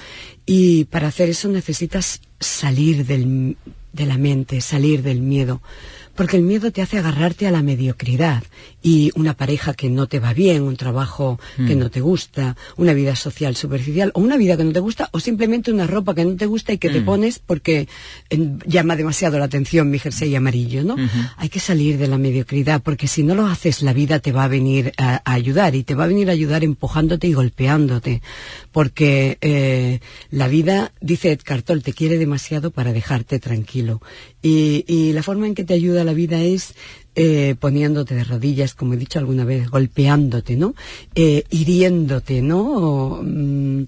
Y 0.46 0.86
para 0.86 1.08
hacer 1.08 1.30
eso 1.30 1.48
necesitas 1.48 2.22
salir 2.40 3.08
del, 3.08 3.58
de 3.94 4.06
la 4.06 4.20
mente, 4.20 4.62
salir 4.62 5.02
del 5.02 5.22
miedo 5.22 5.60
porque 6.18 6.36
el 6.36 6.44
miedo 6.44 6.72
te 6.72 6.82
hace 6.82 6.98
agarrarte 6.98 7.48
a 7.48 7.52
la 7.52 7.62
mediocridad 7.62 8.44
y 8.82 9.12
una 9.16 9.36
pareja 9.36 9.74
que 9.74 9.90
no 9.90 10.08
te 10.08 10.20
va 10.20 10.34
bien, 10.34 10.64
un 10.64 10.76
trabajo 10.76 11.40
que 11.56 11.76
mm. 11.76 11.80
no 11.80 11.92
te 11.92 12.02
gusta, 12.02 12.58
una 12.76 12.94
vida 12.94 13.16
social 13.16 13.56
superficial 13.56 14.12
o 14.16 14.22
una 14.22 14.36
vida 14.36 14.58
que 14.58 14.64
no 14.64 14.74
te 14.74 14.80
gusta 14.80 15.10
o 15.12 15.20
simplemente 15.20 15.72
una 15.72 15.86
ropa 15.86 16.16
que 16.16 16.26
no 16.26 16.36
te 16.36 16.48
gusta 16.48 16.74
y 16.74 16.80
que 16.80 16.90
te 16.90 17.02
mm. 17.02 17.06
pones 17.06 17.40
porque 17.40 17.88
llama 18.66 18.96
demasiado 18.96 19.38
la 19.38 19.46
atención 19.46 19.92
mi 19.92 20.00
jersey 20.00 20.36
amarillo, 20.36 20.84
¿no? 20.84 20.96
Hay 21.38 21.50
que 21.50 21.60
salir 21.60 21.98
de 22.00 22.08
la 22.08 22.18
mediocridad 22.18 22.82
porque 22.82 23.08
si 23.08 23.24
no 23.24 23.36
lo 23.36 23.46
haces 23.46 23.84
la 23.84 23.94
vida 23.94 24.20
te 24.20 24.32
va 24.32 24.46
a 24.46 24.48
venir 24.48 24.94
a, 24.98 25.22
ayudar 25.32 25.76
y 25.76 25.84
te 25.84 25.94
va 25.94 26.06
a 26.06 26.08
venir 26.08 26.30
a 26.30 26.34
ayudar 26.34 26.64
empujándote 26.64 27.28
y 27.28 27.34
golpeándote 27.34 28.24
porque 28.72 29.38
eh, 29.42 30.00
la 30.32 30.48
vida, 30.48 30.92
dice 31.00 31.32
Ed 31.32 31.42
Cartol, 31.44 31.84
te 31.84 31.94
quiere 31.94 32.18
demasiado 32.18 32.72
para 32.72 32.92
dejarte 32.92 33.38
tranquilo 33.38 34.02
y, 34.42 34.84
y 34.88 35.14
la 35.14 35.22
forma 35.22 35.46
en 35.46 35.54
que 35.54 35.64
te 35.64 35.76
ayuda 35.76 36.07
la 36.08 36.14
vida 36.14 36.42
es 36.42 36.74
eh, 37.20 37.56
poniéndote 37.60 38.14
de 38.14 38.24
rodillas, 38.24 38.76
como 38.76 38.94
he 38.94 38.98
dicho 38.98 39.18
alguna 39.18 39.44
vez, 39.44 39.72
golpeándote, 39.72 40.56
¿no? 40.56 40.76
Eh, 41.16 41.46
hiriéndote, 41.50 42.44
¿no? 42.44 43.22
Mm, 43.24 43.86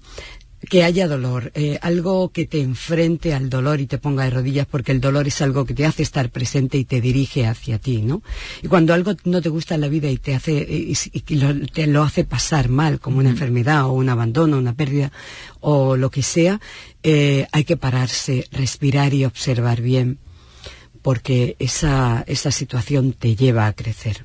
que 0.68 0.82
haya 0.82 1.06
dolor, 1.06 1.52
eh, 1.54 1.78
algo 1.80 2.32
que 2.32 2.44
te 2.44 2.60
enfrente 2.60 3.32
al 3.32 3.48
dolor 3.48 3.80
y 3.80 3.86
te 3.86 3.98
ponga 3.98 4.24
de 4.24 4.30
rodillas, 4.30 4.66
porque 4.66 4.90
el 4.90 5.00
dolor 5.00 5.28
es 5.28 5.40
algo 5.42 5.64
que 5.64 5.74
te 5.74 5.86
hace 5.86 6.02
estar 6.02 6.30
presente 6.30 6.76
y 6.76 6.84
te 6.84 7.00
dirige 7.00 7.46
hacia 7.46 7.78
ti, 7.78 8.02
¿no? 8.02 8.20
Y 8.64 8.66
cuando 8.66 8.94
algo 8.94 9.14
no 9.24 9.40
te 9.40 9.48
gusta 9.48 9.76
en 9.76 9.82
la 9.82 9.88
vida 9.88 10.10
y 10.10 10.16
te 10.16 10.34
hace, 10.34 10.66
y, 10.68 10.94
te 11.20 11.86
lo 11.86 12.02
hace 12.02 12.24
pasar 12.24 12.68
mal, 12.68 12.98
como 12.98 13.18
una 13.18 13.30
enfermedad 13.30 13.86
o 13.86 13.92
un 13.92 14.08
abandono, 14.08 14.58
una 14.58 14.74
pérdida 14.74 15.12
o 15.60 15.96
lo 15.96 16.10
que 16.10 16.24
sea, 16.24 16.60
hay 17.02 17.64
que 17.64 17.76
pararse, 17.76 18.48
respirar 18.50 19.14
y 19.14 19.24
observar 19.24 19.80
bien 19.80 20.18
porque 21.02 21.56
esa, 21.58 22.24
esa 22.26 22.50
situación 22.50 23.12
te 23.12 23.34
lleva 23.34 23.66
a 23.66 23.72
crecer. 23.72 24.24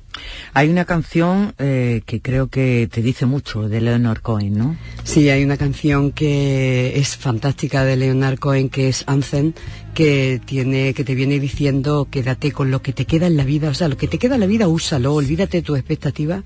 Hay 0.52 0.68
una 0.68 0.84
canción 0.84 1.54
eh, 1.58 2.02
que 2.04 2.20
creo 2.20 2.48
que 2.48 2.88
te 2.90 3.02
dice 3.02 3.26
mucho 3.26 3.68
de 3.68 3.80
Leonard 3.80 4.20
Cohen, 4.20 4.58
¿no? 4.58 4.76
Sí, 5.04 5.28
hay 5.30 5.44
una 5.44 5.56
canción 5.56 6.12
que 6.12 6.98
es 6.98 7.16
fantástica 7.16 7.84
de 7.84 7.96
Leonard 7.96 8.38
Cohen 8.38 8.68
que 8.68 8.88
es 8.88 9.04
Anthem, 9.06 9.52
que 9.94 10.40
tiene 10.44 10.92
que 10.92 11.04
te 11.04 11.14
viene 11.14 11.40
diciendo 11.40 12.08
quédate 12.10 12.52
con 12.52 12.70
lo 12.70 12.82
que 12.82 12.92
te 12.92 13.06
queda 13.06 13.26
en 13.26 13.36
la 13.36 13.44
vida, 13.44 13.70
o 13.70 13.74
sea, 13.74 13.88
lo 13.88 13.96
que 13.96 14.08
te 14.08 14.18
queda 14.18 14.34
en 14.34 14.40
la 14.40 14.46
vida 14.46 14.68
úsalo, 14.68 15.14
olvídate 15.14 15.58
de 15.58 15.62
tu 15.62 15.76
expectativa 15.76 16.42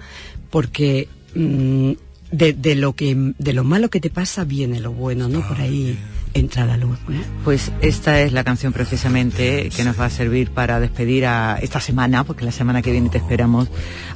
porque 0.50 1.08
mm, 1.34 1.92
de, 2.30 2.52
de, 2.52 2.74
lo 2.76 2.94
que 2.94 3.34
de 3.38 3.52
lo 3.52 3.64
malo 3.64 3.90
que 3.90 4.00
te 4.00 4.10
pasa 4.10 4.44
viene 4.44 4.78
lo 4.78 4.92
bueno, 4.92 5.28
¿no? 5.28 5.46
Por 5.46 5.60
ahí 5.60 5.98
entra 6.34 6.66
la 6.66 6.76
luz. 6.76 6.98
Pues 7.44 7.72
esta 7.80 8.20
es 8.20 8.32
la 8.32 8.44
canción 8.44 8.72
precisamente 8.72 9.70
que 9.74 9.84
nos 9.84 9.98
va 9.98 10.06
a 10.06 10.10
servir 10.10 10.50
para 10.50 10.80
despedir 10.80 11.26
a 11.26 11.58
esta 11.60 11.80
semana, 11.80 12.24
porque 12.24 12.44
la 12.44 12.52
semana 12.52 12.82
que 12.82 12.92
viene 12.92 13.08
te 13.08 13.18
esperamos, 13.18 13.68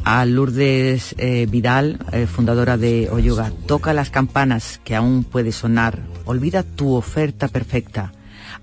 a 0.04 0.24
Lourdes 0.24 1.14
eh, 1.18 1.46
Vidal, 1.48 1.98
eh, 2.12 2.26
fundadora 2.26 2.76
de 2.76 3.08
Oyoga. 3.10 3.52
Toca 3.66 3.92
las 3.92 4.10
campanas 4.10 4.80
que 4.84 4.94
aún 4.94 5.24
puede 5.24 5.52
sonar. 5.52 6.00
Olvida 6.24 6.62
tu 6.62 6.94
oferta 6.94 7.48
perfecta. 7.48 8.12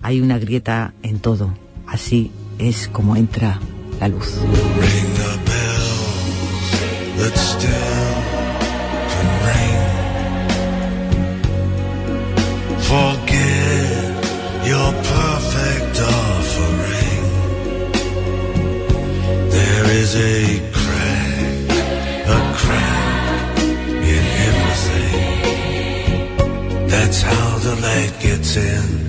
Hay 0.01 0.21
una 0.21 0.39
grieta 0.39 0.93
en 1.03 1.19
todo. 1.19 1.53
Así 1.87 2.31
es 2.57 2.87
como 2.87 3.15
entra 3.15 3.59
la 3.99 4.07
luz. 4.07 4.39
forget 12.91 13.30
your 14.71 14.91
perfect 14.93 15.95
offering. 15.99 17.25
There 19.57 19.87
is 20.01 20.11
a 20.15 20.43
crack, 20.79 21.69
a 22.37 22.39
crack 22.61 23.57
in 24.13 24.23
everything. 24.47 25.17
That's 26.87 27.19
how 27.21 27.47
the 27.65 27.75
light 27.85 28.13
gets 28.21 28.55
in. 28.55 29.01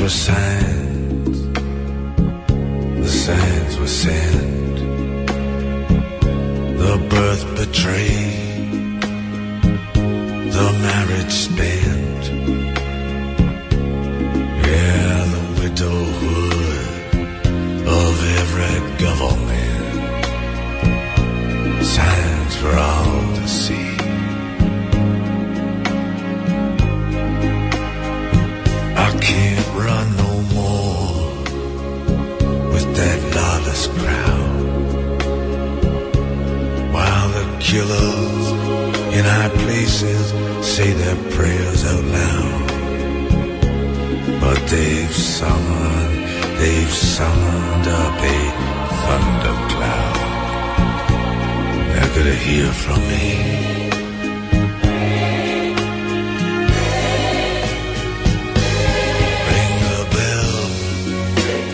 for 0.00 0.08
signs. 0.08 0.79
Signs. 3.90 4.80
The 6.82 6.94
birth 7.12 7.44
betrayed. 7.58 9.02
The 10.56 10.68
marriage 10.86 11.34
spent. 11.48 12.22
Yeah, 14.66 15.18
the 15.34 15.42
widowhood 15.58 16.88
of 18.02 18.12
every 18.40 18.76
government. 19.06 19.78
Signs 21.96 22.54
for 22.60 22.74
all 22.88 23.20
to 23.38 23.46
see. 23.48 23.90
I 29.06 29.08
can't 29.28 29.68
run 29.84 30.06
no 30.16 30.32
more 30.54 30.59
with 32.86 32.96
that 32.96 33.20
lawless 33.36 33.86
crowd. 33.98 34.60
While 36.92 37.28
the 37.36 37.46
killers 37.60 38.46
in 39.16 39.24
high 39.24 39.52
places 39.64 40.32
say 40.66 40.92
their 40.92 41.16
prayers 41.30 41.84
out 41.84 42.04
loud. 42.04 42.68
But 44.40 44.60
they've 44.68 45.14
summoned, 45.14 46.28
they've 46.58 46.92
summoned 46.92 47.86
up 48.02 48.22
a 48.36 48.40
thundercloud. 49.02 50.18
They're 51.92 52.14
gonna 52.16 52.40
hear 52.48 52.68
from 52.84 53.00
me. 53.12 53.26
Ring 59.48 59.74
the 59.92 60.04
bell 60.16 60.60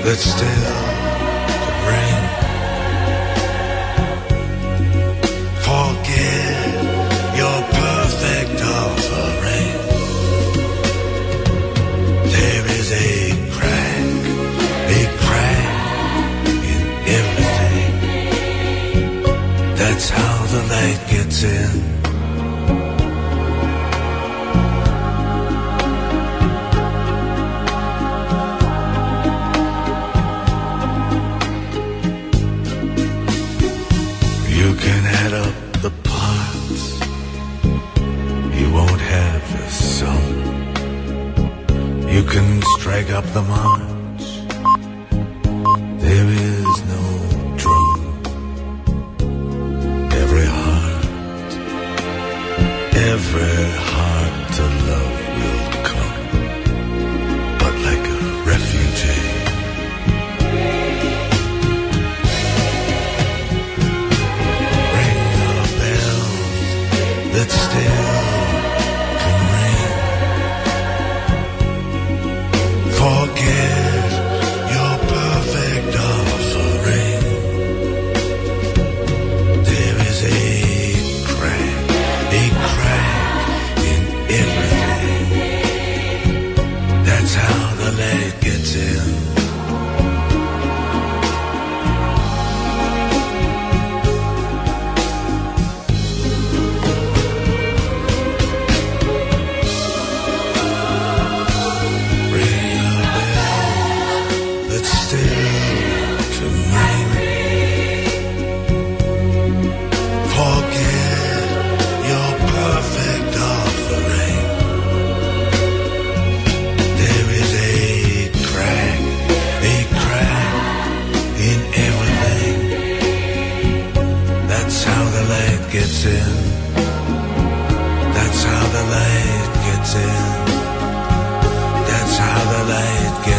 that's 0.04 0.24
still 0.34 0.85
light 20.76 21.02
gets 21.10 21.42
in. 21.42 21.72
You 34.58 34.68
can 34.84 35.02
add 35.22 35.32
up 35.44 35.56
the 35.84 35.92
parts. 36.12 36.84
You 38.58 38.66
won't 38.76 39.04
have 39.16 39.42
the 39.56 39.66
sum. 39.94 40.24
You 42.14 42.22
can 42.32 42.48
strike 42.76 43.10
up 43.18 43.26
the 43.36 43.42
march. 43.42 43.75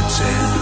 noches. 0.07 0.56